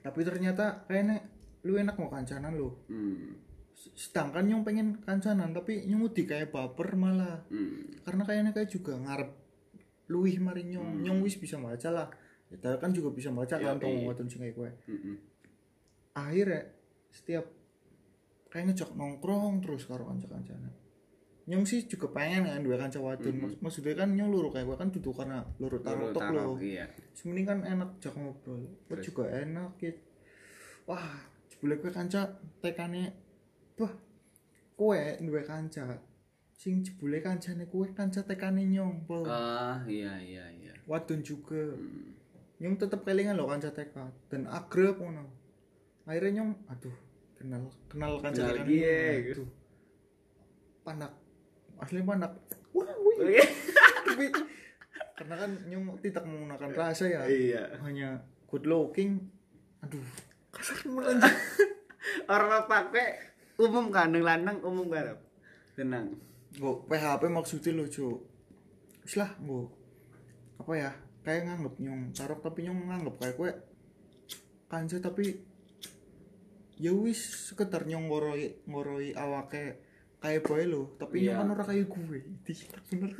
[0.07, 1.19] tapi ternyata kayaknya
[1.67, 2.71] lu enak mau kancanan lu.
[2.87, 3.43] Hmm.
[3.77, 7.43] sedangkan nyong pengen kancanan tapi nyong udah kayak baper malah.
[7.51, 7.91] Hmm.
[8.07, 9.31] karena kayaknya kayak juga ngarep
[10.07, 11.03] luwih mari nyong.
[11.03, 12.09] Nyong wis bisa baca lah.
[12.47, 14.71] Kita kan juga bisa baca kan tau wadon sing kayak gue.
[14.87, 15.17] Hmm.
[16.17, 16.63] akhirnya
[17.11, 17.56] setiap
[18.49, 20.71] kayak ngejak nongkrong terus karo kanca kancana
[21.47, 23.39] nyong sih juga pengen kan dua kanca wadon.
[23.39, 26.91] Mak- maksudnya kan nyong luru kayak gue kan duduk karena luru taruh tok lo Iya.
[27.47, 28.67] kan enak jak ngobrol.
[28.91, 29.95] Gue juga enak ya
[30.91, 31.07] wah
[31.47, 32.27] jebule gue kanca
[32.59, 33.15] tekane
[33.79, 33.95] wah
[34.75, 35.87] kue dua kanca.
[36.51, 40.75] Sing jebule kancane kue kanca tekane nyong po Ah iya iya iya.
[40.91, 41.63] wadon juga.
[42.59, 43.95] Nyong tetep kelingan loh kanca TK
[44.27, 45.31] dan akrab ngono.
[46.11, 47.06] Akhirnya nyong aduh
[47.37, 49.33] kenal kenal kanca Kenal gie.
[49.33, 49.49] aduh.
[50.83, 51.13] Panak.
[51.77, 52.33] Asli panak.
[52.73, 53.17] Wah wih.
[53.21, 53.45] Oke.
[54.09, 54.27] tapi
[55.17, 57.21] karena kan nyong tidak menggunakan rasa ya.
[57.29, 57.63] Iya.
[57.85, 59.21] hanya good looking.
[59.85, 60.05] Aduh
[60.57, 61.29] kasar melanjut
[62.33, 63.21] Orang pakai
[63.61, 64.17] umum kan?
[64.17, 65.21] Lanang umum garap.
[65.77, 66.17] Tenang.
[66.57, 68.25] Nggak, PHP maksudnya lo cu
[69.05, 69.69] Wis lah nggak
[70.65, 70.91] apa ya?
[71.21, 73.53] Kayak nganggep nyong carok tapi nyong nganggep kayak kue.
[74.67, 75.37] Kanca tapi
[76.77, 79.81] ya wis sekedar nyong ngoroi ngoroi awake
[80.17, 81.41] kayak boy lo tapi Iya.
[81.41, 83.13] kan orang kayak gue Di, tak bener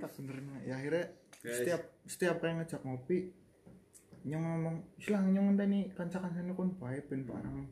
[0.00, 1.04] tak bener ya akhirnya
[1.38, 1.54] Guys.
[1.58, 3.18] setiap setiap kayak ngejak ngopi
[4.22, 7.66] nyong ngomong islang nyong nih kanca kancane kon bae ben bareng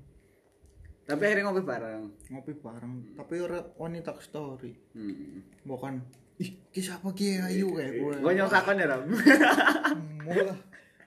[1.01, 2.03] Tapi akhirnya ngopi bareng.
[2.31, 5.43] ngopi bareng tapi ora wanita story Hmm.
[5.65, 6.03] bukan
[6.37, 9.07] ih ki siapa ki ayu kayak gue Gue nyong takon ya Ram.
[10.21, 10.59] mau lah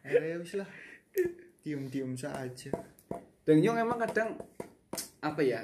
[0.01, 0.69] akhirnya wis lah
[1.63, 2.71] diem diem saja
[3.43, 4.35] Dan nyong emang kadang
[5.19, 5.63] apa ya?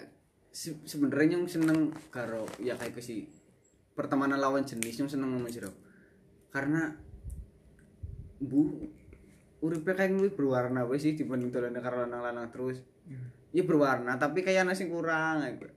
[0.50, 3.30] se- sebenarnya nyong seneng karo ya kayak ke si
[3.94, 5.76] pertemanan lawan jenis nyong seneng ngomong sih Ram.
[6.50, 6.90] Karena
[8.40, 8.80] bu
[9.60, 12.80] uripe kayak lebih berwarna wes sih dibanding dolan karo lanang-lanang terus.
[13.52, 15.68] Ya berwarna tapi kayak nasi kurang gitu.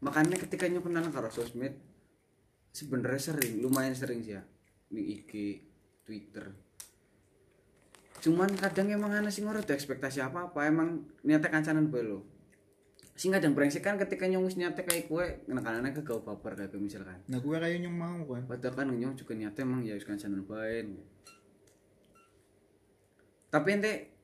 [0.00, 1.74] Makanya ketika nyong kenal karo sosmed
[2.70, 4.42] sebenarnya sering, lumayan sering sih ya
[4.88, 5.32] di IG,
[6.06, 6.48] Twitter.
[8.18, 12.20] Cuman kadang emang ana sing ora ekspektasi apa-apa, emang niatnya kancanan bae lho.
[13.18, 16.78] sing kadang brengsek kan ketika nyong wis niate kayak kue nekanane ke gawe baper kayak
[16.78, 17.18] misalkan.
[17.26, 20.86] Nah gue kayak yang mau kan padahal kan nyong juga niate emang ya kancanan bae.
[23.50, 24.14] Tapi ente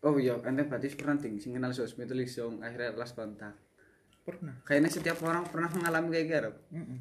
[0.00, 3.52] oh iya ente berarti pernah ting sing kenal sosmed itu langsung akhirnya last kontak
[4.24, 4.56] pernah.
[4.64, 6.98] Kayaknya setiap orang pernah mengalami kayak gitu Mm-mm.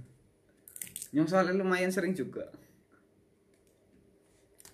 [1.15, 2.51] nyong soalnya lumayan sering juga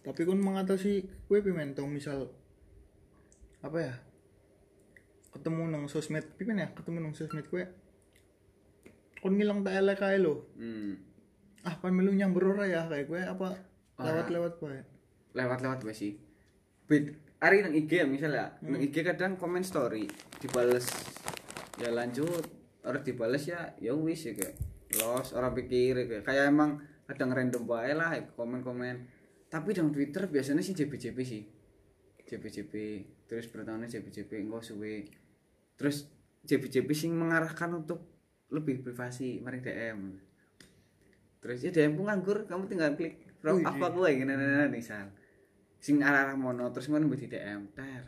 [0.07, 2.31] tapi kan mengatasi gue pimen tau misal
[3.59, 3.93] apa ya
[5.35, 7.67] ketemu nang sosmed pimen ya ketemu nang sosmed gue
[9.19, 10.95] kon ngilang tak elek kae lo hmm.
[11.67, 13.59] ah pan melu nyamber ora ya kayak gue apa
[13.99, 14.81] lewat lewat bae
[15.37, 16.13] lewat-lewat gue sih.
[16.89, 20.87] Bed, hari nang IG ya misalnya nang IG kadang komen story dibales
[21.77, 22.41] ya lanjut
[22.81, 24.55] orang dibales ya ya wis ya kayak
[24.97, 29.16] los orang pikir ya, kayak kayak emang kadang random bae lah ya, komen-komen
[29.47, 31.43] tapi dalam Twitter biasanya sih JP-JP sih.
[32.27, 32.73] JP-JP
[33.27, 35.07] terus pertamanya JP-JP enggak suwe.
[35.79, 36.11] Terus
[36.47, 40.27] JP-JP sing mengarahkan untuk lebih privasi mari DM
[41.37, 45.13] terus ya DM pun nganggur kamu tinggal klik Wih, apa gue gini nih misal.
[45.79, 48.03] Sing arah arah mono terus mbok di DM ter.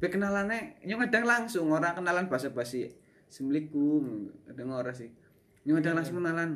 [0.00, 2.88] Be kenalane nyong kadang langsung orang kenalan bahasa basi
[3.28, 5.10] Assalamualaikum kadang ora sih.
[5.66, 6.50] Nyong kadang langsung kenalan.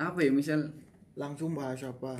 [0.00, 0.74] Apa ya misal?
[1.14, 2.18] Langsung bahas apa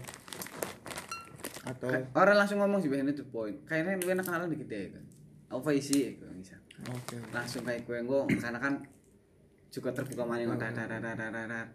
[1.67, 5.05] atau orang langsung ngomong sih biasanya tuh poin kayaknya lu enak kenalan dikit deh kan?
[5.51, 8.75] Apa isi gitu misal oke langsung kayak gue gue karena kan
[9.75, 11.67] juga terbuka maning dar.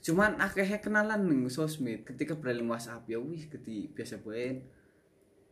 [0.00, 4.64] cuman akhirnya kenalan nih sosmed ketika beralih WhatsApp ya wih keti biasa poin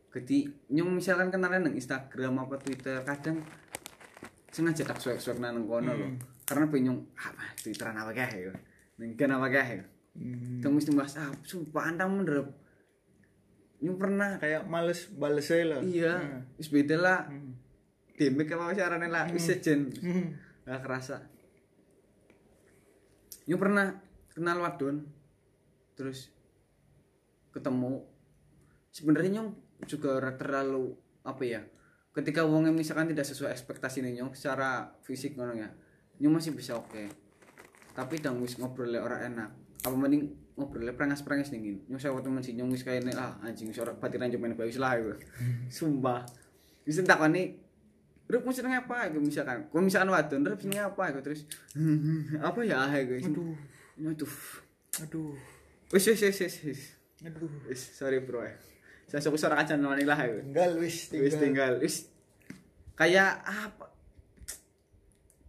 [0.09, 3.45] keti nyong misalkan kenalan nih Instagram apa Twitter kadang
[4.49, 6.11] sengaja tak suek suek nang kono loh
[6.49, 8.53] karena penyong apa Twitteran apa kayak ya
[8.97, 9.85] neng apa kayak
[10.19, 12.43] Hmm, Tunggu mesti WhatsApp sumpah antang menderep
[13.79, 15.79] nyong pernah kayak males bales aja lah.
[15.83, 16.13] Iya
[16.59, 17.19] wis beda lah.
[17.27, 17.55] Hmm.
[18.19, 19.87] demik apa carane lah wis sejen.
[20.03, 20.35] Hmm.
[20.67, 21.23] gak kerasa.
[23.47, 23.87] Nyong pernah
[24.35, 25.07] kenal wadon
[25.95, 26.27] terus
[27.55, 28.03] ketemu.
[28.91, 29.49] Sebenarnya nyong
[29.87, 30.91] juga terlalu
[31.23, 31.61] apa ya
[32.09, 35.69] ketika uangnya misalkan tidak sesuai ekspektasi nih nyong secara fisik ngono ya
[36.19, 37.07] nyong masih bisa oke.
[37.95, 39.49] Tapi dang wis ngobrolnya orang enak.
[39.87, 42.83] Apa mending ngobrolnya prangas prangas dingin nyong saya temen sih nyong wis
[43.15, 45.15] ah anjing wis ora batiran cuma bagus lah itu
[45.79, 46.27] sumpah.
[46.83, 47.55] Bisa tak nih
[48.29, 49.09] Rup seneng apa?
[49.09, 49.65] Gitu misalkan.
[49.73, 51.03] Kalau misalkan wadon Rup seneng apa?
[51.09, 51.41] Gitu terus
[52.51, 52.85] apa ya?
[52.85, 53.15] Ah gitu.
[53.31, 53.55] Aduh.
[54.03, 54.35] aduh
[55.01, 55.33] aduh.
[55.95, 56.81] Wis wis wis wis
[57.23, 57.49] aduh.
[57.65, 58.53] Wis sorry bro ya
[59.09, 60.43] saya suka suara kacan namanya lah gitu.
[60.53, 61.73] Tinggal wis wis tinggal tinggal.
[61.81, 61.95] Wis.
[62.93, 63.89] Kayak apa?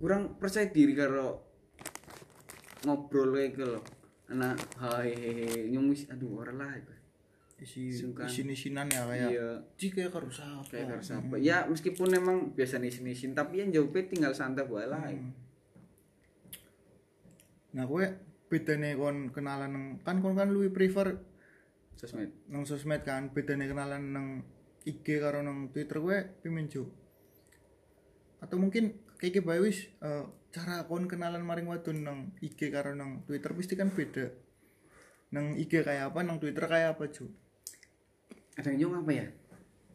[0.01, 1.51] Kurang percaya diri karo
[2.85, 3.85] ngobrol kayak gitu loh
[4.31, 6.73] anak hai hehe wis aduh orang lah
[7.61, 8.25] isi Sungkan.
[8.25, 9.31] isin isinan ya kayak.
[9.37, 9.49] Iya.
[9.77, 14.09] Jika harus apa kayak harus apa ya meskipun emang biasa nisin nisin tapi yang jawabnya
[14.09, 15.13] tinggal santai bae lah.
[17.77, 18.05] Nah gue
[18.49, 21.21] bedanya kon kenalan nang kan kon kan lu prefer
[22.01, 22.33] sosmed.
[22.49, 23.29] nang sosmed kan.
[23.29, 24.27] Bedanya kenalan nang
[24.89, 26.89] IG karo nang Twitter gue pimen jo
[28.41, 33.23] atau mungkin kayak ke wis eh, cara kon kenalan maring wadon nang IG karo nang
[33.27, 34.27] Twitter pasti kan beda.
[35.31, 37.31] Nang IG kayak apa nang Twitter kayak apa jo?
[38.59, 39.27] Ada yang apa ya?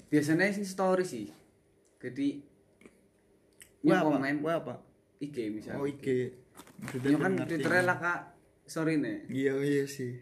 [0.07, 1.27] Biasanya sih story sih.
[1.99, 2.39] Jadi
[3.91, 4.07] apa?
[4.07, 4.75] komen gue apa?
[5.19, 5.79] IG misalnya.
[5.83, 6.31] Oh IG
[6.79, 8.21] Maksudnya kan twitternya lah kak.
[8.65, 10.17] Sorry nih iya iya sih.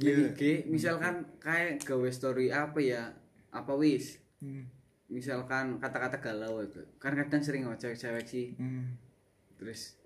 [0.00, 0.32] Iya.
[0.32, 3.12] IG misalkan kayak gawe story apa ya?
[3.50, 4.22] Apa wis?
[4.38, 4.70] Hmm.
[5.10, 6.80] Misalkan kata-kata galau itu.
[7.02, 8.54] Kan kadang sering oh, cewek-cewek sih.
[8.56, 8.96] Hmm.
[9.60, 10.00] terus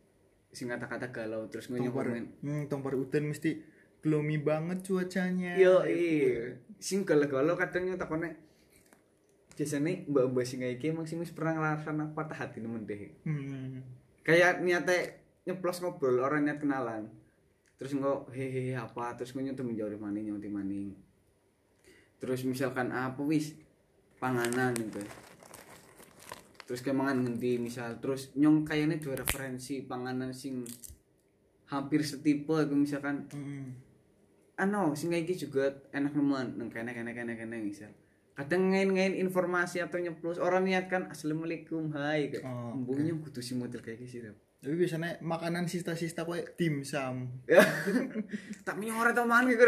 [0.50, 3.62] sing kata-kata galau terus Tompar, nge-komen hmm, tompar hutan mesti
[4.02, 5.54] gloomy banget cuacanya.
[5.54, 6.58] Yo iya.
[6.82, 8.34] Sing galau-galau kadang takutnya
[9.54, 13.14] biasanya mbak mbak sing kayak emang sing pernah ngerasain patah hati nemen deh.
[13.22, 13.78] Hmm.
[14.26, 17.10] kayak niatnya nyeplos ngobrol orang niat kenalan.
[17.78, 19.14] Terus nggak hehehe apa?
[19.18, 20.94] Terus gue nyentuh menjauh maning nyentuh maning.
[22.18, 23.54] Terus misalkan apa wis
[24.20, 25.00] panganan gitu.
[26.64, 30.64] Terus kayak mangan ngendi misal terus nyong kayaknya dua referensi panganan sing
[31.68, 33.28] hampir setipe gitu misalkan.
[33.32, 33.70] Hmm.
[34.54, 36.54] ano sing kayak gitu juga enak nemen.
[36.54, 37.90] Neng kene kene kene kene misal.
[38.38, 43.42] Kadang ngain ngain informasi atau nyeplos orang niat kan assalamualaikum hai kayak Oh, embungnya kudu
[43.42, 44.30] si model kayak gitu
[44.64, 47.28] tapi biasanya makanan sista-sista kayak dimsum
[48.64, 49.64] tak punya orang tau mangan gitu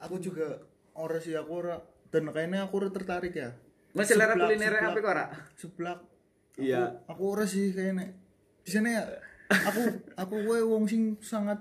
[0.00, 0.64] aku juga
[0.96, 1.76] ora sih aku ora
[2.08, 3.52] dan kayaknya aku tertarik ya
[3.94, 5.26] Mas selera kuliner apa kok ora?
[5.58, 5.98] seblak.
[6.60, 7.06] Iya.
[7.08, 8.12] aku ora sih kayaknya
[8.60, 9.02] di sana ya
[9.48, 11.56] aku aku gue wong sing sangat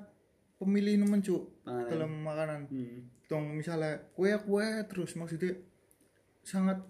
[0.60, 2.68] pemilih nemen cuk dalam makanan.
[2.68, 3.00] Hmm.
[3.30, 5.54] tong misalnya kue kue terus maksudnya
[6.42, 6.82] sangat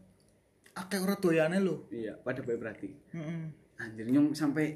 [0.73, 1.86] akeh ora doyane lho.
[1.91, 2.89] Iya pada baik berarti.
[3.12, 4.75] Heeh anjir nyong sampai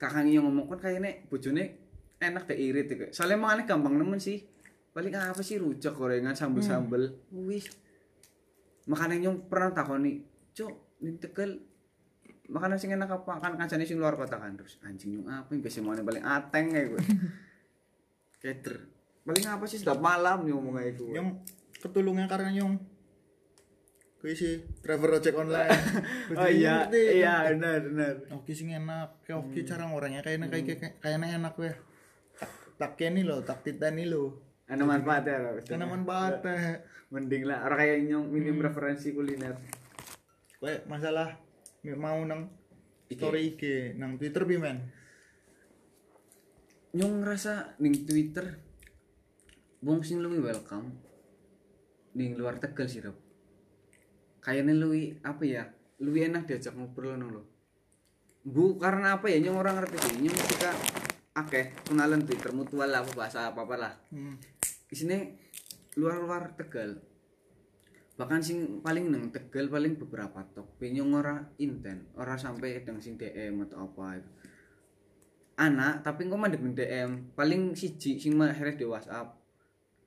[0.00, 1.64] kakangnya ngomong kan kayaknya bojone
[2.16, 4.40] enak deh irit ya soalnya aneh gampang nemen sih.
[4.94, 7.02] Paling apa sih rujak gorengan sambel sambel
[7.34, 7.66] wis
[8.84, 10.20] makanya nyong pernah takoni
[10.52, 10.72] cok
[11.04, 11.50] ini tegal
[12.48, 15.60] makanan sing enak apa kan kancane sing luar kota kan terus anjing nyong apa yang
[15.64, 17.02] biasa mau paling ateng kayak gue
[18.44, 18.76] cater
[19.24, 21.30] paling apa sih setiap malam nyong ngomong kayak gue nyong
[21.80, 22.76] ketulungnya karena nyong
[24.20, 25.68] kuwi sih driver ojek online
[26.32, 31.40] oh iya iya benar benar oke sing enak kayak oke cara orangnya kayaknya kayak kayaknya
[31.40, 31.76] enak weh
[32.80, 34.32] tak kene lho tak titani lho
[34.64, 36.80] ada manfaatnya loh karena manfaatnya
[37.12, 39.54] mending lah orang kayak nyong minim referensi kuliner.
[40.56, 41.36] Kowe masalah
[42.00, 42.48] mau nang
[43.12, 43.62] story IG
[44.00, 44.78] nang Twitter pi men.
[46.94, 48.54] nyong ngerasa ning Twitter
[49.82, 50.94] wong sing luwih welcome
[52.14, 53.18] ning luar Tegal sih Rob.
[54.40, 55.66] Kayaknya luwih apa ya
[55.98, 57.42] luwih enak diajak ngobrol nang lo
[58.44, 60.70] bu karena apa ya nyong orang ngerti sih nyong ketika
[61.34, 63.92] akeh kenalan Twitter mutual lah apa bahasa apa apa lah.
[64.12, 64.36] Hmm.
[64.94, 65.42] Isine
[65.98, 67.02] luar-luar Tegal.
[68.14, 70.78] Bahkan sing paling neng Tegal paling beberapa tok.
[70.78, 74.30] Nyong ora inten ora sampai deng sing DM atau apa itu.
[75.58, 79.34] Anak tapi kok mandek DM paling siji sing mah akhirnya di WhatsApp.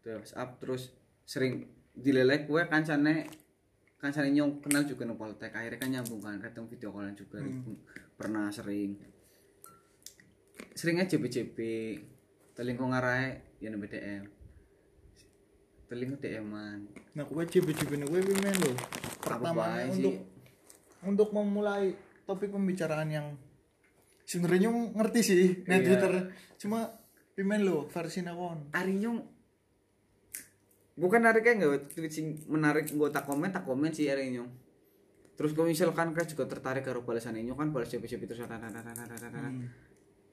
[0.03, 0.95] Di WhatsApp terus
[1.27, 3.27] sering dilelek gue kancane
[3.99, 5.51] kancane nyong kenal juga nang Poltek.
[5.51, 7.43] Akhirnya kan nyambung kan ketemu video callan juga
[8.15, 8.95] pernah sering.
[10.77, 11.57] Seringnya JB-JB
[12.55, 14.36] teling kok ngarai ya nang DM
[15.87, 16.79] teling DM-an
[17.15, 18.73] Nah, cibi-cibi kowe pi men lho.
[19.17, 20.21] Pertama untuk sih?
[21.01, 23.27] untuk memulai topik pembicaraan yang
[24.21, 25.85] sebenarnya ngerti sih nang Iya.
[25.87, 26.13] Twitter
[26.59, 26.91] cuma
[27.33, 28.69] pi men lho versi nakon.
[28.69, 29.23] hari nyong
[30.97, 34.49] bukan hari kayak nggak tweet sing menarik gue tak komen tak komen sih hari nyong
[35.37, 39.69] terus kalau misalkan kan juga tertarik karo balasan nyong kan balas CP terus Hmm.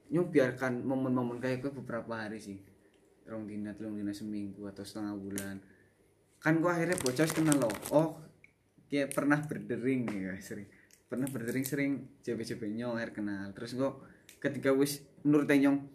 [0.09, 2.57] nyong biarkan momen-momen kayak gue beberapa hari sih
[3.25, 5.57] rong dina telung dina seminggu atau setengah bulan.
[6.41, 8.21] Kan gue akhirnya bocah kenal lo oh
[8.89, 10.69] kayak pernah berdering ya sering.
[11.09, 11.93] Pernah berdering sering
[12.25, 13.53] CP-CP nyong akhir kenal.
[13.57, 13.91] Terus gue
[14.41, 15.89] ketika wis menurut nyong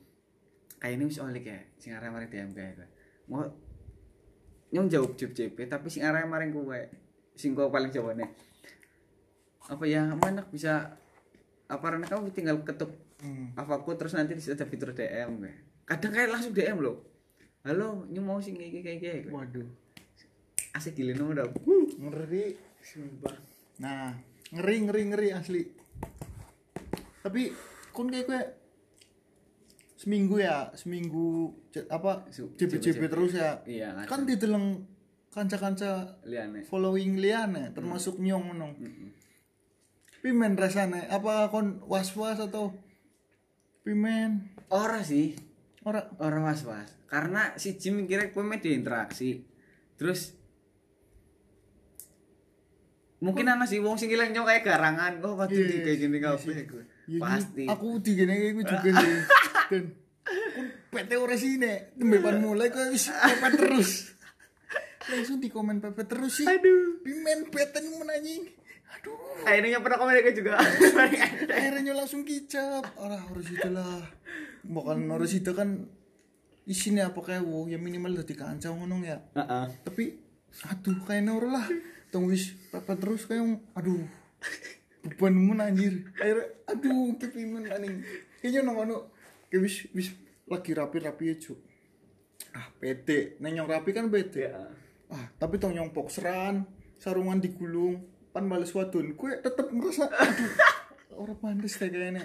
[0.80, 2.88] kayaknya wis oleh kayak sing arah mari DM kayak
[3.30, 3.46] mau
[4.74, 6.80] nyong jawab CP tapi sing arah maring gue
[7.38, 8.30] sing gue paling jawabannya
[9.70, 10.98] apa ya mana bisa
[11.70, 12.90] apa karena kamu tinggal ketuk
[13.20, 13.52] Hmm.
[13.60, 15.52] apa aku terus nanti ada fitur DM gue
[15.84, 17.09] kadang kayak langsung DM lo
[17.60, 19.68] halo nyong mau sing kayak kayak kayak Waduh.
[20.72, 21.48] asik gila udah
[22.00, 22.56] Ngeri.
[22.80, 23.36] sumpah
[23.80, 24.12] Nah,
[24.52, 25.64] ngeri ngeri ngeri asli.
[27.24, 27.52] Tapi
[27.96, 28.42] kun kayak gue
[29.96, 31.52] seminggu ya, seminggu
[31.88, 33.08] apa JB.
[33.08, 33.64] terus ya.
[33.64, 34.84] iya Kan dideleng
[35.32, 38.74] kanca-kanca liane following liane termasuk nyong menong.
[40.20, 42.76] Pimen rasane apa kon was-was atau
[43.84, 45.36] pimen ora sih
[45.90, 49.42] ora orang was was karena si Jim kira gue media interaksi
[49.98, 50.38] terus
[53.20, 56.64] mungkin ana sih wong sing ilang kayak garangan kok pasti Iya, kayak gini kabeh sih.
[56.64, 59.14] gue Ya, pasti Aku digene kayak gue juga sih.
[59.74, 59.84] Dan
[60.54, 64.14] kun PT ora sini, tembepan mulai kok wis pepet terus.
[65.10, 66.46] Langsung di komen pepet terus sih.
[66.46, 68.46] aduh Pimen peten menanyi.
[68.98, 69.18] Aduh.
[69.50, 72.84] akhirnya pernah kayak juga Akhirnya langsung kicap.
[72.98, 74.04] Orang harus itulah.
[74.66, 75.88] Bukan harus itu kan
[76.70, 79.18] isinya apa kayak wow, ya minimal udah dikancau ngono ya.
[79.34, 79.66] Heeh.
[79.86, 80.04] Tapi
[80.70, 81.66] aduh kayak nor lah.
[82.10, 84.06] Wis pepet terus kayak aduh.
[85.06, 86.10] Beban mun anjir.
[86.18, 88.04] Akhirnya aduh kepimen aning.
[88.42, 89.14] Kayaknya nang ono
[89.50, 90.10] kayak wis wis
[90.50, 91.60] lagi rapi-rapi ya, Cuk.
[92.58, 93.38] Ah, pede.
[93.38, 94.50] Neng yang rapi kan pede.
[94.50, 94.66] ya
[95.10, 96.70] Ah, tapi tong nyong pokseran,
[97.02, 99.14] sarungan digulung, pan bales wadon.
[99.14, 100.52] Kue tetep aduh.
[101.20, 102.24] Orang pantes deh kayaknya.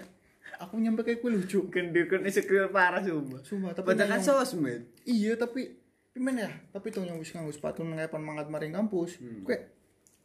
[0.62, 1.66] Aku nyampe kayak kue lucu.
[1.72, 5.66] gendir kan insecure parah sumpah Sumpah, tapi kan sosmed Iya, tapi
[6.14, 6.50] gimana ya?
[6.70, 9.18] Tapi tong yang wis nganggo sepatu nang pan mangat maring kampus.
[9.42, 9.58] Kue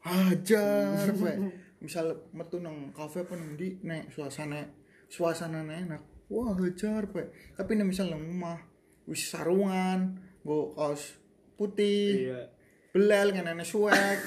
[0.06, 1.34] hajar kue.
[1.82, 4.70] Misal metu nang kafe apa nang ndi nek suasana
[5.10, 6.30] suasana enak.
[6.30, 7.26] Wah, hajar kue.
[7.58, 8.62] Tapi nek misal nang rumah
[9.10, 11.18] wis sarungan, go kaos
[11.58, 12.30] putih.
[12.30, 12.42] iya
[12.90, 14.18] belal kan suwek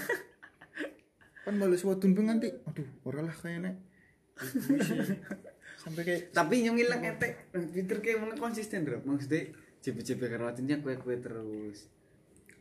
[1.43, 3.75] kan bales wadun pe nganti aduh ora lah kayaknya.
[5.83, 9.03] Sampai kayak tapi yang hilang etek Twitter kayak mana konsisten bro.
[9.03, 9.51] Maksudnya
[10.31, 11.91] karo hatinya kue kue terus.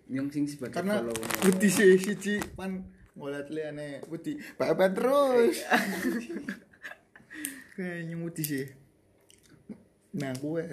[0.09, 1.05] Yang sing sebagai karena
[1.45, 2.41] putih sih siji.
[2.57, 2.81] Pan
[3.13, 5.61] ngeliat liane putih bapak terus.
[7.77, 8.65] Kayaknya putih sih.
[10.17, 10.63] Nah gue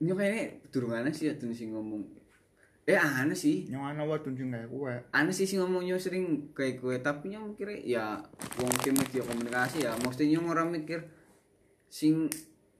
[0.00, 2.19] Ini kayaknya durungannya sih ada sing ngomong
[2.90, 3.70] eh aneh sih.
[3.70, 4.94] Nyong ana wadon sing kayak kowe.
[5.14, 6.94] aneh sih sih ngomongnya sering kayak gue.
[6.98, 8.18] Tapi nyong mikir ya
[8.58, 9.92] wong tim media komunikasi ya.
[10.00, 11.06] Mesti nyong orang mikir
[11.86, 12.26] sing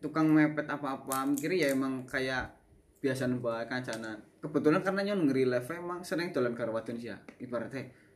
[0.02, 1.24] tukang mepet apa-apa.
[1.30, 2.50] Mikir ya emang kayak
[2.98, 4.18] biasa bae kancana.
[4.42, 8.10] Kebetulan karena nyong ngeri live emang sering dolan karo wadon sih ya ibaratnya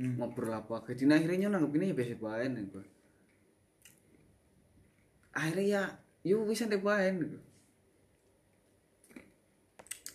[0.00, 0.16] Hmm.
[0.16, 2.84] ngobrol apa jadi akhirnya nyong nanggepinnya ya biasa bae nih gue
[5.36, 5.82] akhirnya ya
[6.24, 7.36] yuk bisa deh bae gitu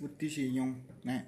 [0.03, 0.71] Wedi sih nyong.
[1.07, 1.23] Nek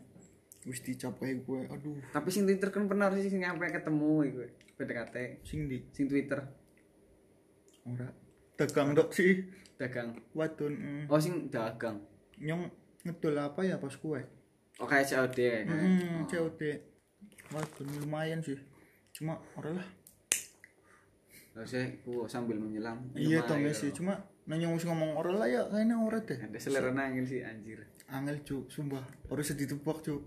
[0.67, 1.59] wis dicap kayak gue.
[1.71, 4.47] Aduh, tapi sing Twitter kan pernah sih sing sampai ketemu gue
[4.77, 6.37] PDKT sing di sing Twitter
[7.87, 8.07] ora
[8.53, 9.41] dagang dok sih
[9.79, 10.73] dagang wadon.
[10.77, 11.03] mm.
[11.09, 11.97] oh sing dagang
[12.37, 12.69] Nyong
[13.01, 14.21] ngedol apa ya pas kue?
[14.77, 16.61] oh kayak COD kayak Hmm, COD.
[17.49, 18.59] Wadon lumayan sih.
[19.09, 19.87] Cuma ora lah.
[21.57, 23.01] Terus saya ku sambil menyelam.
[23.17, 23.89] Iya ya sih.
[23.89, 26.39] Cuma nanya wis ngomong ora lah ya kayaknya ora deh.
[26.39, 27.83] Ada selera nangil sih anjir.
[28.07, 29.03] Angel cuk, sumpah.
[29.27, 30.23] Ora sedih tebak cuk.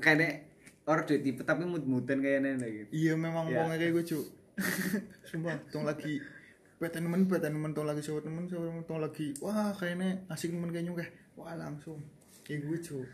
[0.00, 0.48] Kayaknya
[0.88, 2.88] orang udah tipe tapi mut-mutan kayaknya gitu.
[2.90, 3.68] Iya memang Ya.
[3.68, 4.26] kayak gue cuk.
[5.28, 6.20] sumpah, tong lagi
[6.80, 10.48] peten temen, peten temen, tong lagi sama temen, sama temen, tong lagi wah kayaknya asik
[10.56, 12.00] temen kayaknya kayak wah langsung
[12.44, 13.06] kayak gue cuk.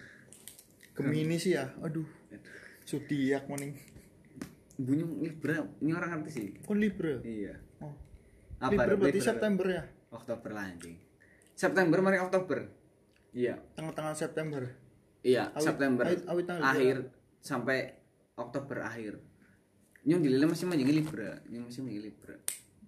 [0.97, 2.07] Gemini sih ya, aduh.
[2.87, 3.77] Zodiak maning.
[4.79, 6.47] Bunyi Libra, ini orang ngerti sih.
[6.65, 7.21] Kon Libra.
[7.21, 7.59] Iya.
[7.83, 7.93] Oh.
[8.63, 8.87] Apa?
[8.87, 9.29] Libra berarti Libra.
[9.29, 9.83] September ya?
[10.17, 10.97] Oktober lah anjing.
[11.53, 12.65] September mari Oktober.
[13.31, 13.61] Iya.
[13.73, 14.63] Tanggal-tanggal September.
[15.21, 16.97] Iya, Awit- September awit- awit akhir
[17.39, 17.79] sampai
[18.35, 19.19] Oktober akhir.
[20.03, 22.37] Nyong dilele masih menjadi Libra, nyong masih menjadi Libra.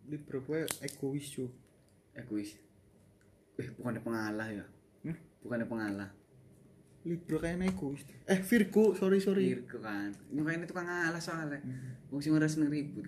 [0.07, 1.51] Libra gue egois cuk.
[2.15, 2.51] Egois.
[3.59, 4.65] Eh, bukannya pengalah ya?
[5.03, 5.19] Hmm?
[5.43, 6.11] Bukannya pengalah.
[7.03, 8.03] Libra kayaknya egois.
[8.25, 9.51] Eh Virgo, sorry sorry.
[9.51, 11.59] Virgo kan nyong kayaknya tukang ngalah soalnya
[12.09, 13.05] wong sing ora seneng ribut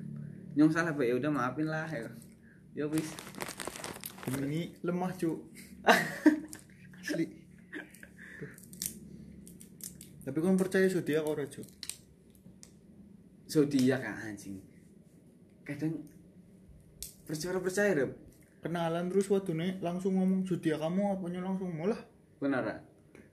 [0.51, 2.11] nyong salah pak ya udah maafin lah ya
[2.75, 3.07] ya wis
[4.27, 5.39] Gemini lemah cuk.
[7.01, 7.27] Asli.
[10.21, 11.81] Tapi kan percaya zodiak ora cuk.
[13.51, 14.63] zodiak kan anjing
[15.67, 16.07] kadang
[17.27, 18.11] percaya percaya deh
[18.61, 21.99] Kenalan terus wadone langsung ngomong zodiak kamu apanya langsung malah.
[22.39, 22.85] benar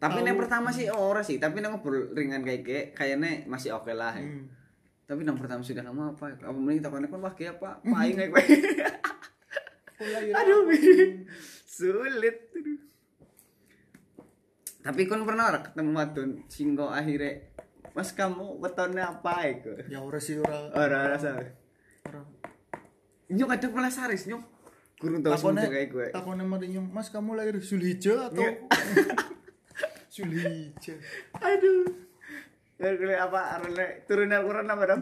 [0.01, 3.93] tapi yang pertama sih ora sih tapi yang ngobrol ringan kayak kayak kayaknya masih oke
[3.93, 4.25] lah ya.
[4.25, 4.45] Hmm.
[5.05, 8.33] tapi yang pertama sudah kamu apa apa mending takutnya kan wah kayak apa paling kayak
[9.99, 10.61] aduh
[11.77, 12.77] sulit Aduh.
[14.79, 17.41] tapi kan pernah ora ketemu wadon singgo akhirnya
[17.91, 20.69] mas kamu wetonnya apa itu Ya ora sih ora.
[20.69, 21.33] ora rasa
[22.05, 22.21] Ora.
[23.27, 24.41] nyok kadang malah saris nyok
[24.97, 28.41] kurang Takone semuanya kayak gue takone mari nyong, Mas kamu lahir Zulhijjah atau.
[30.09, 30.97] Zulhijjah?
[31.45, 31.85] aduh
[32.77, 35.01] Ya, kuliah apa arane turun Al-Quran apa dong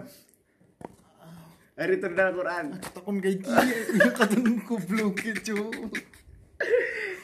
[1.76, 5.92] hari turun Al-Quran Takon kayak gini, kadang goblok cuk.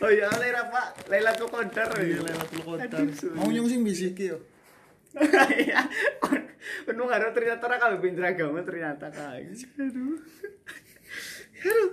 [0.04, 3.00] oh iya apa Lailatul Qadar Iya Lailatul Qadar.
[3.00, 3.36] Aduh, sulit.
[3.40, 4.38] Mau nyong sing bisiki yo.
[5.52, 5.92] Iya,
[6.88, 10.20] penuh karo ternyata ra kalau pinter agama ternyata kayak aduh.
[11.64, 11.92] Aduh.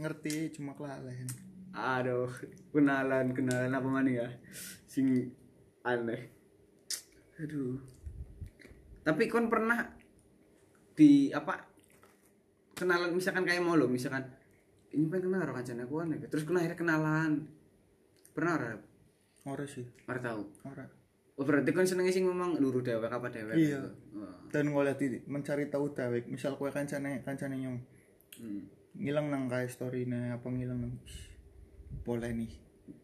[0.00, 1.28] Ngerti cuma kelalen.
[1.74, 2.32] Aduh,
[2.72, 4.28] kenalan kenalan apa mana ya?
[4.88, 5.32] Sing
[5.84, 6.32] aneh.
[7.40, 7.76] Aduh.
[9.04, 9.92] Tapi kon pernah
[10.94, 11.58] di apa
[12.72, 14.24] kenalan misalkan kayak mau lo misalkan
[14.90, 17.30] ini pengen kenal karo kancane aku aneh terus kena akhirnya kenalan
[18.30, 18.72] pernah ora
[19.44, 20.88] Ora sih, ora tahu ora.
[21.36, 23.76] oh berarti kon senengnya sih ngomong luru dewek apa dewek Iya.
[23.76, 23.90] gitu.
[24.16, 24.32] Oh.
[24.48, 27.78] dan golek di mencari tahu dawek misal kue kancane kancane nyong
[28.34, 28.66] Hmm.
[28.96, 31.22] ngilang nang kayak story apa ngilang nang "Ih,
[32.02, 32.50] boleh nih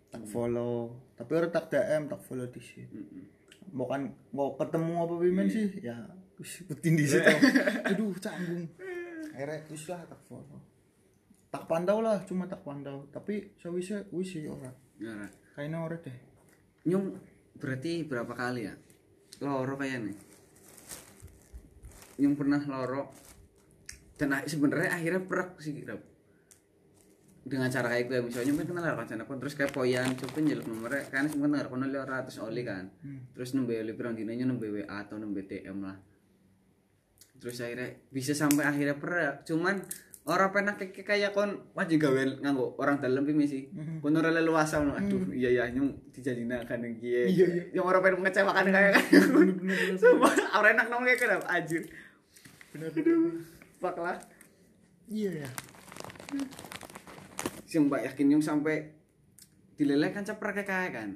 [0.08, 3.24] tak follow tapi orang tak DM tak follow di sini Mm-mm.
[3.70, 5.94] mau kan mau ketemu apa wimen sih ya
[6.40, 7.30] ikutin di situ
[7.88, 8.64] aduh canggung
[9.30, 10.60] akhirnya wis lah tak follow
[11.50, 15.28] tak pandau lah cuma tak pandau tapi sawise wis sih ora Ya, ora.
[15.56, 16.30] kayaknya ora deh
[16.88, 17.12] Nyung
[17.60, 18.74] berarti berapa kali ya?
[19.44, 20.16] Loro kayaknya.
[22.20, 23.12] Nyung pernah loro.
[24.16, 26.00] Dan sebenarnya akhirnya perak sih Rap.
[27.40, 31.08] Dengan cara kayak gue misalnya nyung kenal kan sana terus kayak poyan coba njeluk nomornya
[31.08, 32.88] kan sebenarnya kenal kono lewat ratus oli kan.
[33.36, 35.96] Terus nembe oli pirang dino nembe WA atau nembe DM lah.
[37.40, 39.48] Terus akhirnya bisa sampai akhirnya perak.
[39.48, 39.80] Cuman
[40.28, 43.72] orang pernah kayak kayak kon wajib gawe nganggo orang dalam pi sih.
[44.04, 44.92] Kon ora leluasa no.
[44.92, 47.22] Aduh, iya ya nyung dijajinakan yang kiye.
[47.32, 47.62] Iya, iya.
[47.80, 49.04] Yang orang pengen mengecewakan kayak kan.
[49.32, 51.82] bener-bener Sumpah, orang enak nong kayak kenapa anjir.
[52.70, 52.92] bener
[53.80, 54.20] Fuck lah.
[55.10, 55.50] iya ya
[57.66, 58.94] Sumpah yakin nyung sampai
[59.74, 61.08] dileleh kan ceprak kayak kayak kan.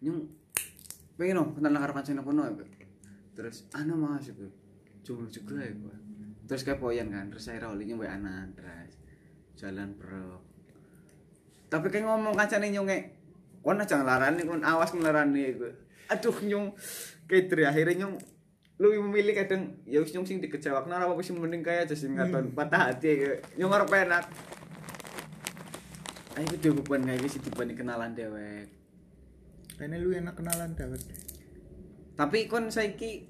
[0.00, 0.32] Nyung
[1.20, 2.52] pengen no kenal karo kancane kono ya.
[2.56, 2.70] Beb.
[3.36, 4.48] Terus ana mas itu.
[5.06, 5.96] Cuma juga ya gua.
[6.50, 8.98] Terus kayak poyan kan, terus saya oli nyung anak terus
[9.54, 10.42] jalan bro.
[11.70, 13.14] Tapi kayak ngomong kancane nyung kayak
[13.62, 15.68] kon aja ngelarani kon awas ngelarani iku.
[16.10, 16.74] Aduh nyong
[17.30, 18.18] kayak akhirnya nyong
[18.80, 22.56] lu memilih kadang ya wis nyong sing ora apa sing mending kaya aja sing katon
[22.56, 24.24] patah hati kayak nyong ora penak
[26.40, 28.72] ayo kudu beban kayak gitu dibanding kenalan dewek.
[29.76, 31.02] Kayaknya lu enak kenalan dawet
[32.16, 33.29] tapi kon saiki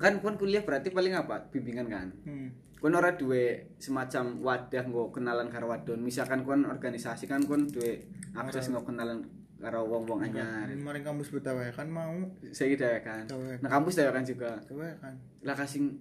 [0.00, 1.46] kan kon kuliah berarti paling apa?
[1.50, 2.10] Bimbingan kan?
[2.26, 2.50] Hmm.
[2.84, 6.04] kon ora duwe semacam wadah nggo kenalan karo wadon.
[6.04, 8.04] Misalkan kon organisasi kan kon duwe
[8.36, 9.24] akses nggo kenalan
[9.56, 10.68] karo wong-wong anyar.
[10.68, 12.12] Kemarin kampus betawe kan mau.
[12.52, 13.64] Saya dhewe kan Dewek.
[13.64, 14.60] nah kampus dhewe kan juga.
[14.68, 15.96] Dewe kan lah kasih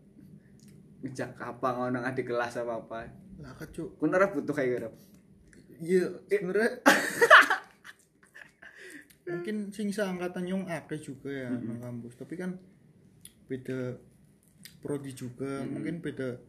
[1.04, 3.08] ngejak apa ngono adik kelas apa apa.
[3.40, 3.96] Lah kecuk.
[3.96, 4.92] Kon ora butuh kayak gitu
[5.84, 6.80] iya sebenernya
[9.28, 12.20] mungkin sing seangkatan yang akeh juga ya nang kampus.
[12.20, 12.60] Tapi kan
[13.54, 14.02] beda
[14.82, 16.42] prodi juga mungkin beda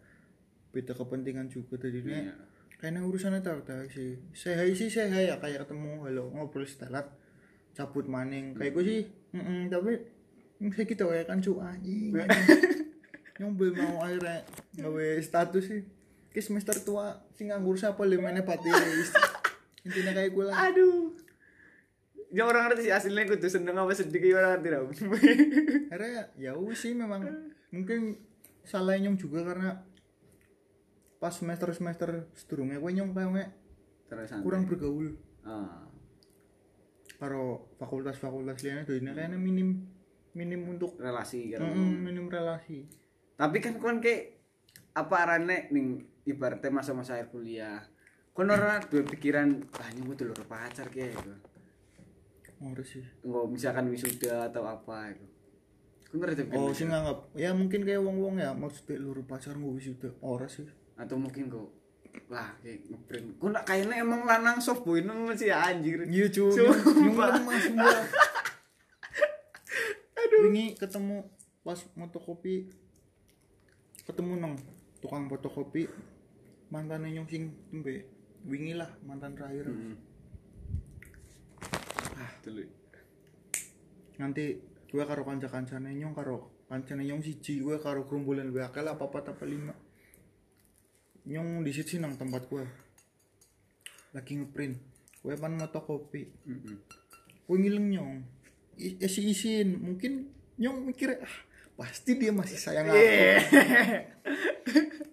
[0.73, 2.35] beda kepentingan juga tadinya Iya.
[2.81, 4.17] kayaknya urusannya tahu tahu sih.
[4.33, 7.07] Saya sih saya ya kayak ketemu halo ngobrol setelat
[7.77, 8.57] cabut maning.
[8.57, 9.01] Kayak gue sih
[9.37, 9.93] mm tapi
[10.61, 12.17] mm, saya kita ya kan cu anjing
[13.39, 14.47] nyoba mau akhirnya
[14.79, 15.83] gawe status sih.
[16.35, 19.13] Ke semester tua sing nganggur siapa lemene patis
[19.87, 20.57] intinya kayak gue lah.
[20.73, 21.04] Aduh
[22.35, 24.81] ya orang ngerti sih aslinya kudu seneng apa sedih kayak orang ngerti dah
[25.95, 27.23] akhirnya ya wis sih memang.
[27.71, 28.19] Mungkin
[28.67, 29.87] salah nyong juga karena
[31.23, 33.55] pas semester semester sedurungnya gue nyong kayak
[34.11, 34.43] terus santai.
[34.43, 35.15] kurang bergaul.
[35.47, 35.87] Ah.
[37.23, 39.87] Karo fakultas-fakultas lainnya jadi kayaknya minim
[40.35, 42.91] minim untuk relasi karo Mm, minim relasi.
[43.39, 44.43] Tapi kan kon kayak
[44.99, 47.79] apa arane ning ibaratnya masa-masa akhir kuliah?
[48.35, 51.54] Kon ora duwe pikiran ah nyong kudu loro pacar kayak gitu
[52.63, 53.05] harus sih.
[53.27, 55.27] Nggak misalkan wisuda atau apa itu.
[56.15, 59.59] Ora duwe oh pikiran sih nganggap ya mungkin kayak wong wong ya maksudnya luru pacar
[59.59, 60.67] gue wisuda ora sih.
[60.95, 61.69] Atau mungkin kok
[62.31, 63.29] lah kayak ngeprint.
[63.43, 66.07] Kon nak kayaknya emang lanang soft boy nang masih anjir.
[66.07, 66.55] Iya cuy
[67.11, 67.99] lemah semua
[70.15, 70.43] aduh.
[70.51, 71.27] Ini ketemu
[71.65, 72.71] pas fotokopi
[74.05, 74.55] ketemu nong
[75.01, 75.89] tukang fotokopi
[76.71, 78.07] mantannya nyong sing tembe.
[78.45, 79.67] Wingi lah mantan terakhir.
[79.67, 79.97] Hmm.
[82.17, 82.33] Ah.
[82.43, 82.63] Dulu.
[84.23, 84.45] Nanti
[84.91, 89.05] gue karo kanca kancane nyong karo kancane nyong siji gue karo kerumbulan gue akal apa
[89.11, 89.75] apa apa lima.
[91.27, 92.65] Nyong di situ nang tempat gue.
[94.15, 94.77] Lagi ngeprint.
[95.25, 96.23] Gue pan moto kopi
[97.45, 98.13] gue ngileng nyong.
[98.79, 101.37] I- isi isin mungkin nyong mikir ah
[101.75, 103.03] pasti dia masih sayang aku.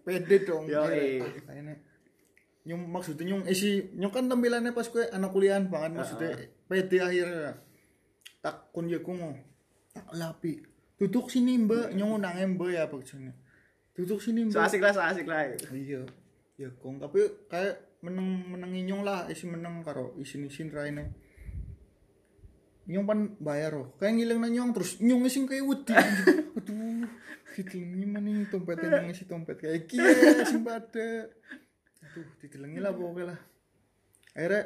[0.05, 1.21] Pede dong eh.
[1.21, 1.75] ah, kayaknya
[2.61, 6.29] nyong maksudnya nyong isi nyong kan tampilannya pas gue anak kuliahan banget maksudnya
[6.69, 7.57] pede akhirnya.
[8.41, 9.33] Tak kun ya ku mau
[9.93, 10.61] tak lapi.
[10.97, 11.93] Duduk sini mbak.
[11.97, 13.33] Nyong nang mbak ya maksudnya.
[13.97, 15.49] Duduk sini so mbak asik lah so asik lah.
[15.73, 16.05] Iya
[16.55, 17.01] ya kong.
[17.01, 21.11] Tapi kayak meneng menengi nyong lah isi meneng karo isin isin raine.
[22.85, 25.93] Nyong pan bayar loh kayak ngilang na nyong terus nyong sing kayak wedi.
[25.97, 26.39] Anjing.
[26.61, 27.07] aduh
[27.51, 30.07] gitu ini mana nih dompetnya nyong isi dompet kayak kia
[30.47, 31.27] sing pada
[32.11, 33.39] aduh ditelengi lah pokoknya lah.
[34.35, 34.61] Akhirnya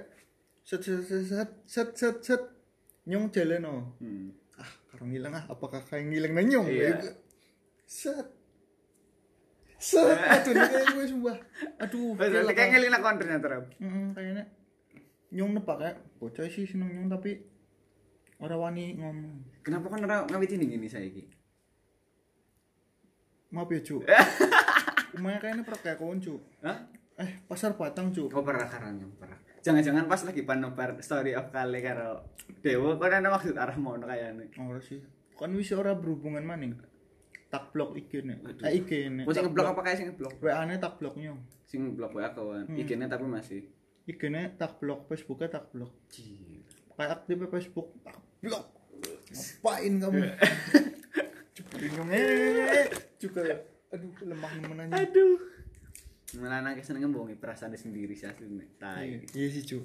[0.65, 2.41] set set set set set set set.
[3.05, 4.33] Nyong jalan oh hmm.
[4.57, 6.65] ah karo ngilang ah apakah kayak ngilang na nyong?
[6.65, 6.97] Iya.
[6.97, 7.21] Kayak,
[7.85, 8.27] set.
[9.77, 10.17] Set.
[10.41, 11.37] Aduh kayak gue sumpah.
[11.85, 14.43] Aduh Wes, kayak kayak ngeling nak konternya terus Mm, kayaknya
[15.29, 17.45] nyong nepak ya bocah sih seneng nyong tapi
[18.41, 19.61] orang wani ngomong.
[19.61, 21.45] Kenapa kan orang ngawit ini gini saya ki
[23.55, 24.03] maaf ya cu
[25.15, 26.77] Umaya kayaknya pernah kayak kawan cu Hah?
[27.16, 29.39] Eh pasar batang cu pernah karang yang pernah.
[29.63, 32.22] Jangan-jangan pas lagi panobar story of kali karo
[32.61, 34.45] Dewo, kau ada maksud arah mau kayaknya.
[34.59, 35.01] orang sih.
[35.34, 36.76] Kan bisa orang berhubungan maning.
[37.49, 38.68] Tak blok IG nih Aduh.
[38.68, 40.34] eh IG nih Mau sing ngeblok apa kayak sing ngeblok?
[40.43, 42.68] WA nya tak blok nyong Sing ngeblok wa kawan.
[42.68, 43.61] IG-nya tapi masih.
[44.05, 45.93] IG nya tak blok Facebooknya tak blok.
[46.93, 48.66] Kayak aktif Facebook tak blok.
[49.32, 50.20] Ngapain kamu?
[51.55, 53.41] Cepetin nyong eh juga
[53.88, 55.39] aduh lemah nemenanya Aduh.
[56.36, 58.65] Malah nangis seneng ngomongin perasaan dia sendiri sih aslinya.
[58.75, 59.07] Tai.
[59.31, 59.79] iya sih cu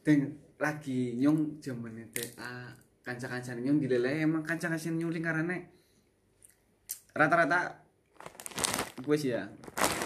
[0.00, 5.56] Dan lagi nyong zaman TA kanca-kanca nyong dilele emang kanca-kanca nyuling karena
[7.10, 7.80] rata-rata
[8.96, 9.48] gue sih ya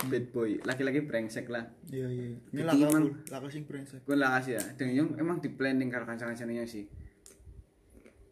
[0.05, 2.26] bad boy laki-laki brengsek lah Iya iya.
[2.49, 4.03] Ini laka emang- laka sing brengsek.
[4.03, 6.86] gue lah kasih ya dan nyong emang di planning karo kanca-kancane sih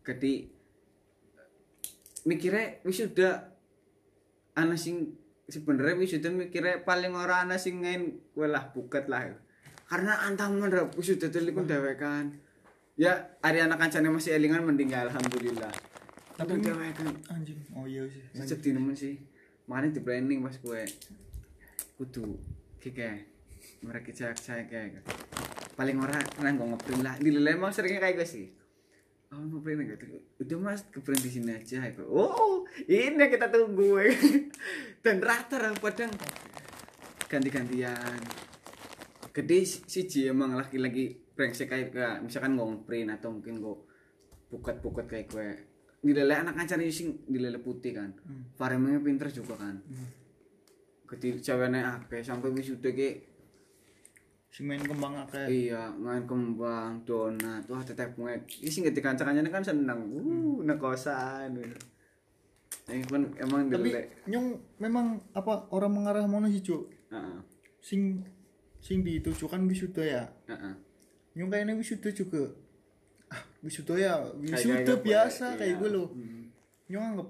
[0.03, 0.33] jadi
[2.23, 3.35] mikirnya wis udah
[4.55, 5.15] ana sing
[5.47, 9.31] sebenarnya wis udah mikirnya paling ora ana sing ngain gue lah buket lah
[9.87, 12.35] karena antang mana wis udah telepon dewekan.
[12.97, 15.71] Ya hari anak kancane masih elingan mending ya alhamdulillah.
[16.35, 17.61] Tapi dewekan Anjing.
[17.77, 18.23] Oh iya sih.
[18.35, 19.15] sedih nemen sih.
[19.71, 20.83] Makanya di planning pas gue
[21.97, 22.35] kudu
[22.83, 23.27] kayak
[23.83, 25.03] mereka cek cek kayak
[25.79, 27.15] paling ora pernah gue ngeprint lah.
[27.23, 28.47] Di emang seringnya kayak gue sih
[29.33, 30.05] oh ngeprint gitu.
[30.43, 31.83] Udah mas ngeprint di sini aja.
[31.91, 33.99] Aku oh ini yang kita tunggu.
[35.05, 36.13] Dan rata orang padang
[37.27, 38.21] ganti-gantian.
[39.35, 43.77] Gede si si Ji emang laki-laki brengsek kayak gue misalkan gue ngeprint atau mungkin gue
[44.49, 45.49] bukat-bukat kayak gue
[46.07, 48.15] di lele anak acar sing di lele putih kan.
[48.55, 49.83] Faremnya pinter juga kan.
[51.07, 53.36] Gede ceweknya akeh sampai wisuda kayak
[54.57, 59.53] sing main kembang akeh iya main kembang donat wah tetep muek ini sih ketika kancangannya
[59.53, 61.61] kan seneng uh nekosan
[62.89, 64.47] ini pun emang tapi dilek nyong
[64.79, 67.39] memang apa orang mengarah mana sih cuk Heeh.
[67.79, 68.25] sing
[68.81, 70.73] sing ditujukan wisuda ya Heeh.
[71.37, 72.49] nyong kayaknya wisuda juga
[73.29, 75.59] ah wisuda ya wisuda biasa ya?
[75.61, 75.81] kayak Iya.
[75.83, 76.49] gue loh Hmm.
[76.89, 77.29] nyong anggap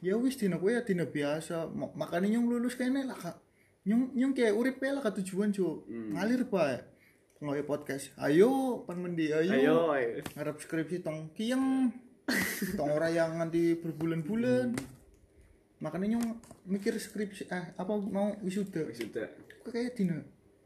[0.00, 3.36] ya wis dina gue ya dina biasa Ma- makanya nyong lulus kayaknya lah kak
[3.88, 5.88] nyong nyong kayak urip lah kak tujuan cuk.
[5.88, 6.12] Hmm.
[6.16, 6.84] ngalir pak.
[7.40, 8.12] Ngeloy podcast.
[8.20, 10.20] Ayo pan mendi ayo, ayo ayo.
[10.36, 11.88] Ngarep skripsi tong kieng.
[12.78, 14.76] Tong ora yang nanti berbulan-bulan.
[15.82, 16.26] Makanya nyong
[16.68, 18.86] mikir skripsi ah apa mau wisuda?
[18.92, 19.26] Sudah
[19.64, 20.20] kok kayak dina?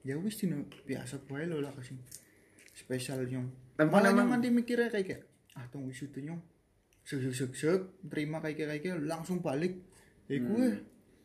[0.05, 1.97] Ya wis dina biasa bae lo lah kasih
[2.75, 5.23] spesial Tapi malah nyong nanti mikirnya kayak kayak
[5.57, 6.43] ah tong wisuda nyong
[7.07, 9.79] sek sek sek sek terima kayak kayak kayak langsung balik.
[10.27, 10.67] Ya gue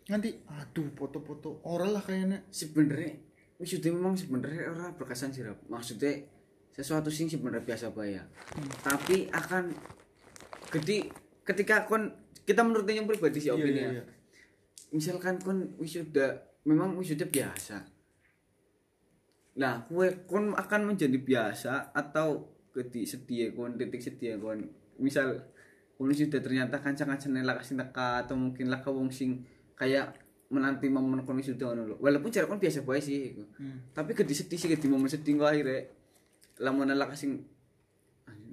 [0.10, 2.42] nanti aduh foto-foto orang lah kayaknya.
[2.50, 3.14] Sebenarnya
[3.62, 6.26] wisuda memang sebenarnya orang berkesan sih maksudnya
[6.74, 8.24] sesuatu sing sebenarnya biasa bae ya.
[8.82, 9.70] Tapi akan
[10.74, 11.14] gede
[11.46, 12.10] ketika kon
[12.46, 13.92] kita menurut yang pribadi sih Iya, opini iya, ya.
[14.02, 14.04] iya.
[14.90, 17.86] misalkan kon wisuda memang wisuda biasa.
[19.62, 24.66] Nah kue kon akan menjadi biasa atau ketik setia kon titik setia kon.
[24.98, 25.46] Misal
[26.00, 29.44] kon sudah ternyata kancang-kancang lah kasih teka atau mungkin lah wong sing
[29.80, 30.12] kayak
[30.52, 31.96] menanti momen kon wisuda ngono lho.
[32.04, 33.32] Walaupun cara kon biasa bae sih.
[33.56, 33.94] Hmm.
[33.96, 35.88] tapi gede sedih sih gede momen sedih kok akhirnya
[36.60, 37.40] lamun lah kasih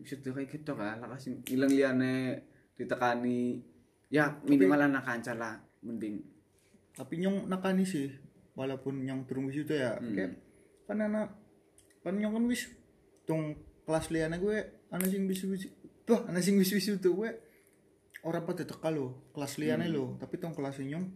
[0.01, 2.15] wisuda kayak gitu kan lah kasih ilang liane
[2.79, 3.59] ditekani.
[4.07, 6.23] Ya minimal anak kanca lah mending.
[6.95, 8.07] Tapi nyong nakani sih
[8.55, 10.33] walaupun nyong turun wisuda ya kayak
[10.87, 11.35] kan anak
[12.07, 12.71] kan nyong kan wis
[13.27, 15.67] tong kelas liane gue anak sing wis wis
[16.07, 17.31] bah anak sing wis wis itu gue
[18.25, 19.33] orang pada teka lo.
[19.35, 20.17] Kelas liane lo.
[20.17, 21.07] Tapi tong kelas nyong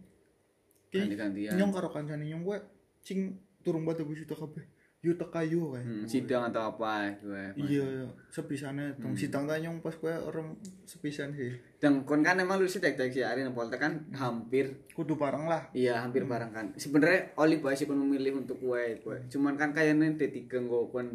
[0.91, 1.55] ganti-gantian.
[1.55, 2.57] nyong karo kancane nyong gue
[2.99, 4.67] sing turun batu wisuda kabeh.
[5.01, 9.81] Yo teka yo kayak Hmm, sidang atau apa gue iya sepisane tong sidang ta nyong
[9.81, 10.53] pas gue orang
[10.85, 11.57] sepisan sih.
[11.81, 15.49] Dan kon kan emang lu sih tek tek si Ari Polta kan hampir kudu bareng
[15.49, 15.73] lah.
[15.73, 16.77] Iya hampir bareng kan.
[16.77, 21.07] Sebenarnya Oli bae sih kon memilih untuk gue gue cuman kan kayaknya D3 gue kon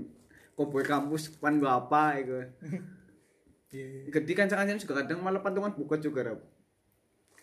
[0.56, 2.44] boy kampus pan gue apa gue
[3.76, 6.40] iya gede kan kancan juga kadang malah patungan buka juga rap.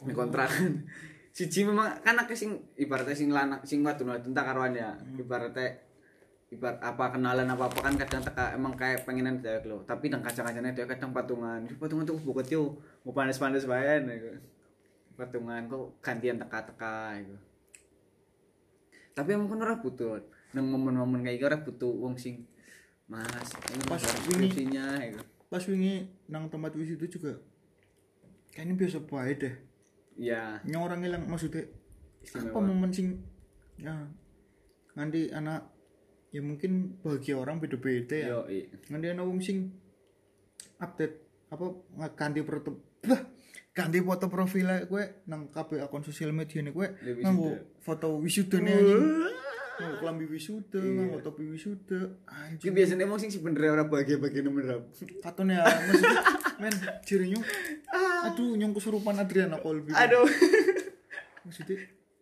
[0.02, 0.84] Ini kontrakan
[1.38, 4.98] siji memang kan akeh sing ibaratnya sing lanang sing wadon wadon tak karuan ya.
[5.18, 5.94] Ibaratnya
[6.54, 10.22] ibarat apa kenalan apa apa kan kadang teka emang kayak pengenan dewek lo tapi nang
[10.22, 11.66] kaca-kacanya dia kadang patungan.
[11.66, 14.30] "Ih, patungan tuh buka yo mau panas-panas bayan gitu.
[15.14, 17.38] patungan kok gantian teka-teka gitu
[19.14, 20.18] tapi emang kan ora butuh.
[20.54, 22.46] Nang momen-momen kayak gitu ora butuh wong sing
[23.10, 25.22] mas ini Pas skripsinya gitu
[25.54, 27.38] pas wingi nang tempat wisuda juga
[28.50, 29.54] kayaknya biasa bae deh.
[30.18, 31.70] Ya nyong orang hilang maksudnya
[32.26, 32.58] Istimewa.
[32.58, 33.22] apa momen sing
[33.78, 34.10] ya
[34.98, 35.70] nanti anak
[36.34, 38.28] ya mungkin bagi orang beda-beda ya.
[38.34, 39.70] Yo i nanti anak wong sing
[40.82, 41.22] update
[41.54, 41.66] apa
[42.18, 43.22] ganti foto bah
[43.78, 46.88] ganti foto profil gue nang kabeh akun sosial media nih gue
[47.22, 49.06] nganggo foto wisuda nih anjing
[49.74, 50.94] nganggo kelambi wisuda Iya.
[51.00, 54.84] nganggo topi wisuda anjing biasanya emang sing sebenarnya ora bahagia-bahagia nomor rap.
[55.20, 56.22] katon ya maksudnya
[56.60, 57.46] men ciri nyong
[58.24, 60.30] aduh nyong kesurupan Adriana Colby Aduh.
[61.42, 61.78] maksudnya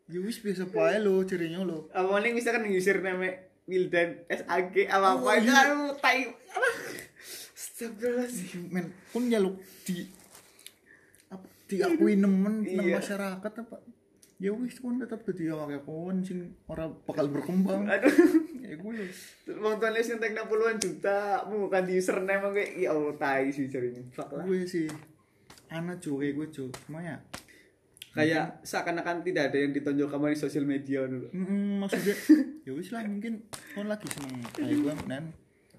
[0.07, 3.29] ya wis biasa bae lo cirinya lo Apa nih misalkan username
[3.63, 5.61] Wildan SAG apa apa Oh, itu iya.
[5.61, 6.27] aduh tai.
[7.51, 8.61] Astagfirullahaladzim.
[8.69, 10.07] men pun jaluk di
[11.27, 12.97] apa diakui nemen nang Iya.
[12.97, 13.75] masyarakat apa
[14.41, 18.09] ya wis kon tetap jadi awake kon sing ora bakal berkembang Aduh.
[18.65, 19.05] ya gue lo
[19.61, 23.69] Wong tuane sing tek 60-an juta, mu bukan di username kayak ya Allah tai sih
[23.69, 24.01] carinya.
[24.09, 24.43] Fuck lah.
[24.43, 24.89] gue sih
[25.69, 27.17] anak cuy kayak gue cuy cuma ya
[28.11, 31.31] Kayak seakan-akan tidak ada yang ditonjol kamu di sosial media dulu.
[31.31, 32.15] mm, maksudnya
[32.67, 35.23] ya wis lah mungkin kon lagi seneng kayak gue dan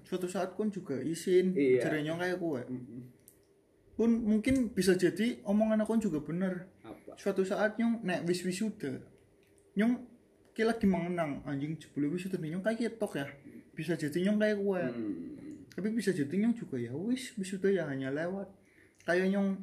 [0.01, 1.85] suatu saat kon juga izin Iya.
[1.93, 2.61] kayak gue
[3.93, 6.72] pun mungkin bisa jadi omongan kon juga bener?
[7.15, 8.99] Suatu saat nyong nek wis wisuda.
[9.75, 9.93] Nyong
[10.53, 12.53] ki lagi mengenang anjing jebule wisuda nih.
[12.53, 13.27] Nyong kayak ketok ya.
[13.73, 15.65] Bisa jadi nyong kayak gue Hmm.
[15.73, 18.45] tapi bisa jadi nyong juga ya wis wisuda ya hanya lewat.
[19.03, 19.57] Kayak nyong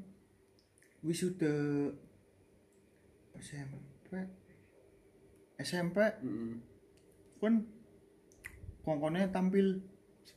[1.00, 1.54] wisuda
[3.38, 4.10] SMP.
[5.60, 5.96] SMP.
[6.20, 6.58] Hmm.
[7.40, 7.64] kan
[8.84, 9.80] kongkone tampil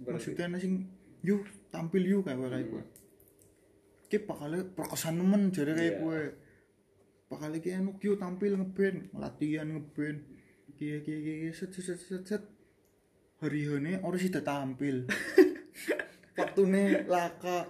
[0.07, 0.87] maksudnya ana sing
[1.19, 2.83] yuk tampil yuk kayak kayak gue.
[4.07, 5.99] Ki bakal perkesan nemen jadi kayak Iya.
[5.99, 6.19] gue
[7.33, 10.21] bakal ki anu yuk tampil ngeband latihan ngeband.
[10.77, 12.43] Kiye kiye kiye set set set set, set.
[13.41, 15.09] hari ini orang sih tampil.
[16.37, 17.67] Waktune laka.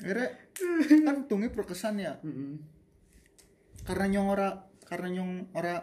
[0.00, 0.28] Akhirnya
[1.04, 2.16] kan untungnya berkesan ya?
[3.84, 4.48] Karena nyong ora
[4.86, 5.76] karena nyong ora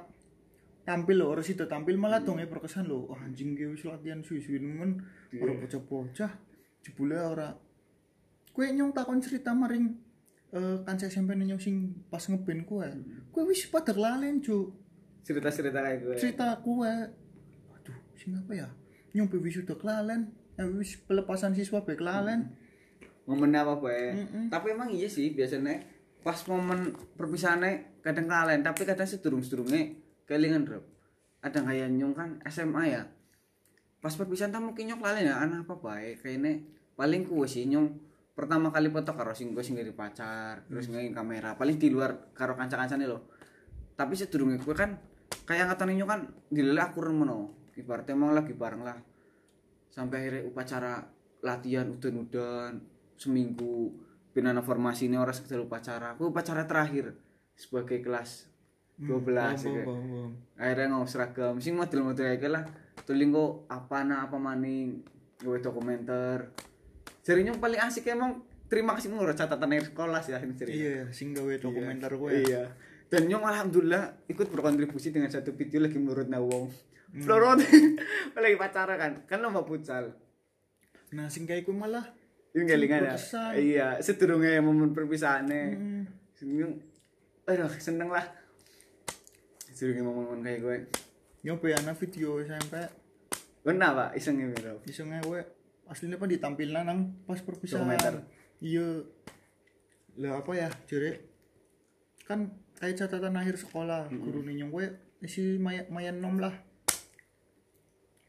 [0.88, 4.63] tampil loh orang sih tampil malah dongnya berkesan loh wah anjing gue wis latihan suwi-suwi
[4.63, 5.03] nemen
[5.36, 6.32] ora bocah-bocah.
[6.82, 7.51] Jebule ora.
[8.55, 10.07] Kue nyong takon cerita maring
[10.48, 12.88] eh kanca SMP nyong sing pas ngeband kue
[13.36, 14.72] kue wis pada kelalen cuk.
[15.28, 16.88] Cerita-cerita kayak gue cerita kue
[17.76, 18.68] aduh sing apa ya?
[19.12, 22.56] Nyong pe wis udah kelalen eh, wis pelepasan siswa be kelalen.
[23.28, 24.48] Momen apa bae Mm-mm.
[24.48, 25.84] tapi emang iya sih biasanya
[26.24, 30.88] pas momen perpisahannya kadang kalian tapi kadang sedurung sedurungnya kelingan drop
[31.43, 33.04] ada kayak nyong kan SMA ya.
[34.00, 36.64] Pas perpisahan tak mungkin nyong kalian ya anak apa baik kayaknya
[36.95, 38.07] paling kuwe sih nyong
[38.38, 41.57] pertama kali foto karo sing gue sing dari pacar terus ngingin kamera.
[41.57, 43.33] Paling di luar karo kanca-kancane loh
[43.97, 44.93] tapi sedurungnya gue kan
[45.49, 46.21] kayak angkatan nyong kan
[46.53, 48.97] dilele aku remono ibaratnya emang lagi bareng lah.
[49.89, 50.93] Sampai akhirnya upacara
[51.41, 52.77] latihan udan-udan
[53.17, 53.97] seminggu
[54.29, 56.13] pinana formasi ini orang sekedar upacara.
[56.13, 57.17] Aku upacara terakhir
[57.57, 58.53] sebagai kelas
[59.01, 59.85] 12 ya, Bom, kayak.
[59.85, 60.31] bom, bom, bom.
[60.57, 61.55] akhirnya ngomong seragam.
[61.57, 62.63] Sing model-model kayak lah
[63.05, 65.01] tuling kok apa na apa maning
[65.38, 66.49] gue dokumenter
[67.28, 68.39] jadi yang paling asik emang
[68.71, 72.32] terima kasih ngurus catatan akhir sekolah sih akhirnya cerita iya sing gawe dokumenter gue.
[72.47, 72.63] Iya.
[73.07, 76.67] Dan nyong alhamdulillah ikut berkontribusi dengan satu video lagi menurut nawong
[77.07, 77.23] Hmm.
[77.23, 77.59] Florot.
[78.43, 79.13] Lagi pacaran kan?
[79.32, 80.11] Kan lomba futsal.
[81.15, 82.03] Nah sing kayak gue malah
[82.51, 83.15] ini kelingan ya?
[83.55, 85.63] iya sedurungnya momen perpisahannya.
[85.78, 86.03] Mm,
[86.36, 86.71] Senyum,
[87.47, 88.25] aduh seneng lah.
[89.71, 90.78] Sedurungnya momen-momen kayak gue.
[91.47, 92.75] Nyoba ana video SMP.
[93.63, 94.09] Benar pak?
[94.19, 95.57] Isengnya bro iso ngewe
[95.88, 98.23] aslinya apa ditampilna nang pas perpisahan.
[98.59, 99.05] Iya.
[100.17, 101.25] Lah apa ya jere
[102.27, 104.85] kan kayak catatan akhir sekolah guru nyong gue
[105.23, 106.53] isi maya, mayan nom lah.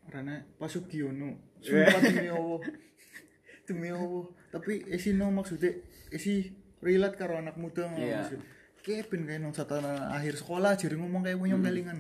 [0.09, 1.37] Karena pas Sugiono.
[1.61, 2.61] Sumpah demi Allah.
[3.69, 4.25] Demi Allah.
[4.49, 5.77] Tapi isi nom maksudnya
[6.09, 6.49] isi
[6.81, 8.23] relate karo anak muda Iya.
[8.25, 8.41] maksud.
[8.89, 11.99] kayak nong catatan akhir sekolah jadi ngomong kayak gue nyong kelingan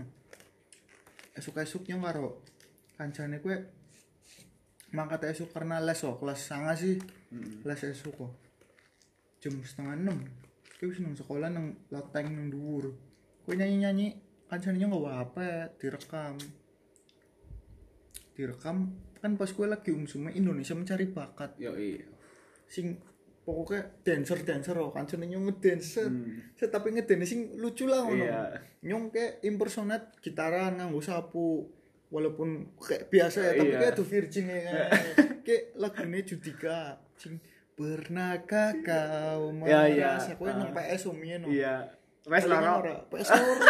[1.36, 2.40] esuk nyong karo
[2.96, 3.60] kancane kue
[4.94, 6.96] mangkat esuk karena les oh kelas sanga sih.
[7.64, 8.32] Les esuk kok.
[9.42, 10.18] Jam setengah enam.
[10.78, 12.94] Wis nang sekolah nang lateng nang dhuwur.
[13.42, 14.06] Kue nyanyi nyanyi
[14.48, 16.34] kancane nyong nggak apa direkam.
[18.32, 18.76] Direkam
[19.18, 21.58] kan pas kue lagi umsume Indonesia mencari bakat.
[21.58, 22.18] Yo iya
[22.68, 23.00] sing
[23.42, 26.04] pokoknya dancer dancer oh kancane nyong ngedance
[26.52, 28.24] set tapi ngedance sing lucu lah ngono.
[28.24, 28.60] Iya.
[28.84, 31.64] nyong kayak impersonate gitaran nganggo sapu
[32.08, 33.78] walaupun kayak biasa ya tapi Iya.
[33.78, 34.58] kayak tuh virgin ya.
[34.64, 34.90] Kayak,
[35.44, 36.76] kayak lagunya Judika
[37.14, 37.36] sing
[37.72, 40.08] pernahkah kau Iya, iya.
[40.16, 41.48] merasa kowe nang PS umien no?
[41.48, 41.92] Iya.
[42.24, 43.64] Palingan loro PS loro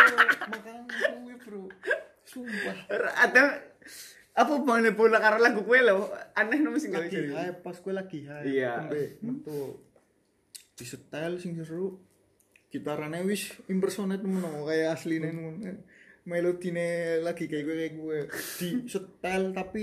[0.49, 0.83] makanya
[1.15, 1.63] kuwi bro.
[2.25, 2.77] Sumpah.
[3.17, 3.43] Ada
[4.33, 8.23] apa hubungannya bola karo lagu kue lo aneh nomor sing lagi hype pas gue lagi
[8.23, 8.87] hype Iya.
[8.87, 9.83] Tembe, metu.
[10.75, 11.99] Di setel sing seru
[12.69, 15.59] gitarannya wis impersonate ngono kayak asline ngono
[16.29, 18.19] melodine lagi kayak gue kayak gue.
[18.61, 19.83] Di setel tapi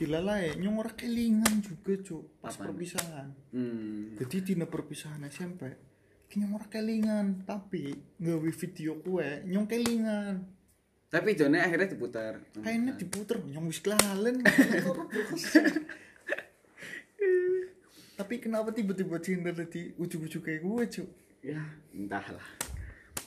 [0.00, 0.56] dilalai.
[0.56, 2.40] Nyong ora kelingan juga cuk.
[2.40, 2.72] Pas Apaan?
[2.72, 3.28] perpisahan.
[3.52, 4.16] Hmm.
[4.16, 5.92] Jadi dina perpisahan SMP
[6.32, 7.44] ki nyong ora kelingan.
[7.44, 10.48] Tapi nggawe video kue nyong kelingan.
[11.12, 12.40] Tapi jone akhirnya diputar.
[12.56, 14.40] Kayaknya diputer nyong wis kelalen.
[18.16, 21.08] Tapi kenapa tiba-tiba cinta tadi ujuk-ujuk kayak gue cuk?
[21.44, 21.60] Ya
[21.92, 22.48] entahlah.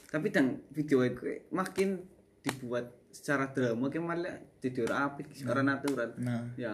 [0.09, 2.01] Tapi dan video gue makin
[2.45, 6.45] dibuat secara drama kayak malah tidur apik secara natural nah.
[6.53, 6.69] Ya.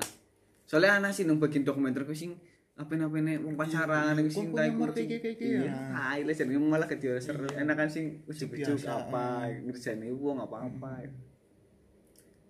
[0.67, 2.35] Soalnya anak sih nung bagian dokumenter gue sing
[2.75, 5.07] apa apa nih mau pacaran gue sing Kok tai nyamar kucing.
[5.07, 5.71] kayak- kayak- kayak iya.
[5.71, 5.75] Ya?
[5.93, 7.47] ah iya jadi malah ke dia seru.
[7.47, 10.89] Enak kan sing ujuk ujuk apa ngerjain ibu apa apa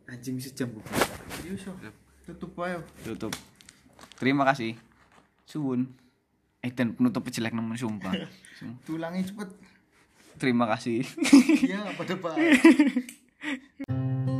[0.07, 1.77] anjing bisa jam bukan oh
[2.21, 2.79] tutup ayo.
[3.03, 3.33] Tutup.
[4.17, 4.77] Terima kasih.
[5.43, 5.89] Suwun.
[6.61, 8.13] Eh dan penutup jelek namun sumpah.
[8.87, 9.49] Tulangin cepet
[10.41, 11.05] terima kasih.
[11.61, 12.33] Iya, pada Pak.